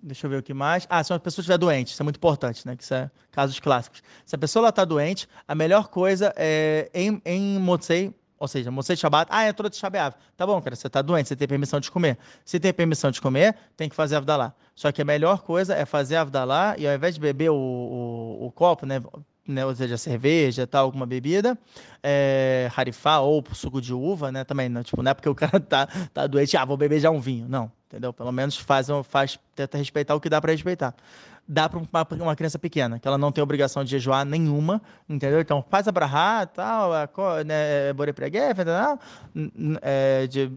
[0.02, 0.88] deixa eu ver o que mais, mais.
[0.90, 2.76] Ah, se uma pessoa estiver doente, isso é muito importante, né?
[2.76, 4.02] Que isso é casos clássicos.
[4.26, 8.96] Se a pessoa está doente, a melhor coisa é em, em Motzei, ou seja, Motzei
[8.96, 10.16] Shabbat, ah, é toda de Shabeav.
[10.36, 12.18] Tá bom, cara, você está doente, você tem permissão de comer.
[12.44, 14.54] Se tem permissão de comer, tem que fazer Avdalá.
[14.74, 18.48] Só que a melhor coisa é fazer Avdalá e ao invés de beber o, o,
[18.48, 19.02] o copo, né?
[19.48, 21.56] Né, ou seja, cerveja, tal, alguma bebida,
[22.02, 25.60] é, harifá ou suco de uva, né, também, né, tipo, não é porque o cara
[25.60, 28.12] tá, tá doente, ah, vou beber já um vinho, não, entendeu?
[28.12, 30.96] Pelo menos faz, faz tenta respeitar o que dá para respeitar.
[31.48, 35.40] Dá para uma, uma, criança pequena, que ela não tem obrigação de jejuar nenhuma, entendeu?
[35.40, 36.90] Então faz a brahá, tal,
[37.46, 38.60] né, bore preguef,
[39.84, 40.52] é, de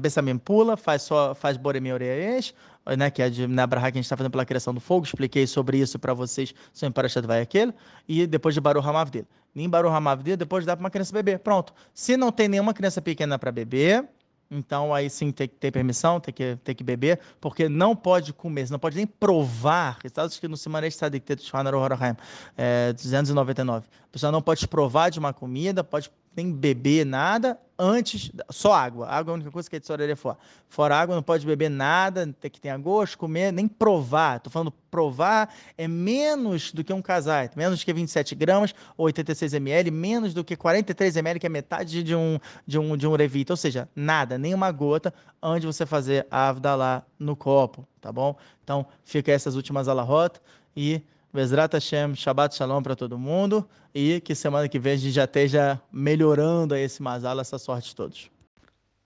[0.00, 2.52] Bessamim pula, faz só faz bore meoreish,
[2.94, 5.04] né, que é de, na brahá que a gente está fazendo pela criação do fogo,
[5.04, 7.72] expliquei sobre isso para vocês, sempre para vai aquele,
[8.06, 9.26] e depois de Baruch Hamavdil.
[9.54, 11.38] Nem Baruch Hamavdil, depois dá para uma criança beber.
[11.38, 11.72] Pronto.
[11.94, 14.06] Se não tem nenhuma criança pequena para beber,
[14.50, 18.32] então aí sim tem que ter permissão, tem que, tem que beber, porque não pode
[18.32, 19.98] comer, não pode nem provar.
[20.04, 22.14] Está escrito no Simanei Tzadik Tet Shhanar Horohaim,
[22.56, 23.86] é, 299.
[23.88, 29.08] A pessoa não pode provar de uma comida, pode nem beber nada antes, só água.
[29.08, 30.36] Água é a única coisa que a tesouraria é fora.
[30.68, 34.36] Fora água, não pode beber nada tem que tenha gosto, comer, nem provar.
[34.36, 39.06] Estou falando provar é menos do que um casai, menos do que 27 gramas ou
[39.06, 43.06] 86 ml, menos do que 43 ml, que é metade de um, de um, de
[43.06, 43.52] um revita.
[43.52, 48.12] Ou seja, nada, nem uma gota antes de você fazer a avdalá no copo, tá
[48.12, 48.36] bom?
[48.62, 50.40] Então, fica essas últimas alahot
[50.76, 51.02] e
[51.32, 55.24] Bezrat Hashem, Shabbat Shalom para todo mundo e que semana que vem a gente já
[55.24, 58.30] esteja melhorando esse mazal, essa sorte de todos.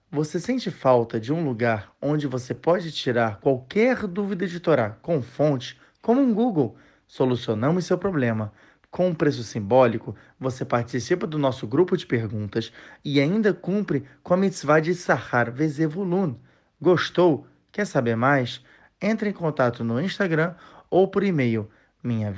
[0.09, 5.21] Você sente falta de um lugar onde você pode tirar qualquer dúvida de Torá com
[5.21, 6.75] fonte, como um Google?
[7.07, 8.51] Solucionamos seu problema.
[8.89, 12.73] Com um preço simbólico, você participa do nosso grupo de perguntas
[13.05, 16.35] e ainda cumpre com a mitzvah de Sahar Vezevulun.
[16.81, 17.47] Gostou?
[17.71, 18.61] Quer saber mais?
[19.01, 20.55] Entre em contato no Instagram
[20.89, 21.69] ou por e-mail
[22.03, 22.31] minha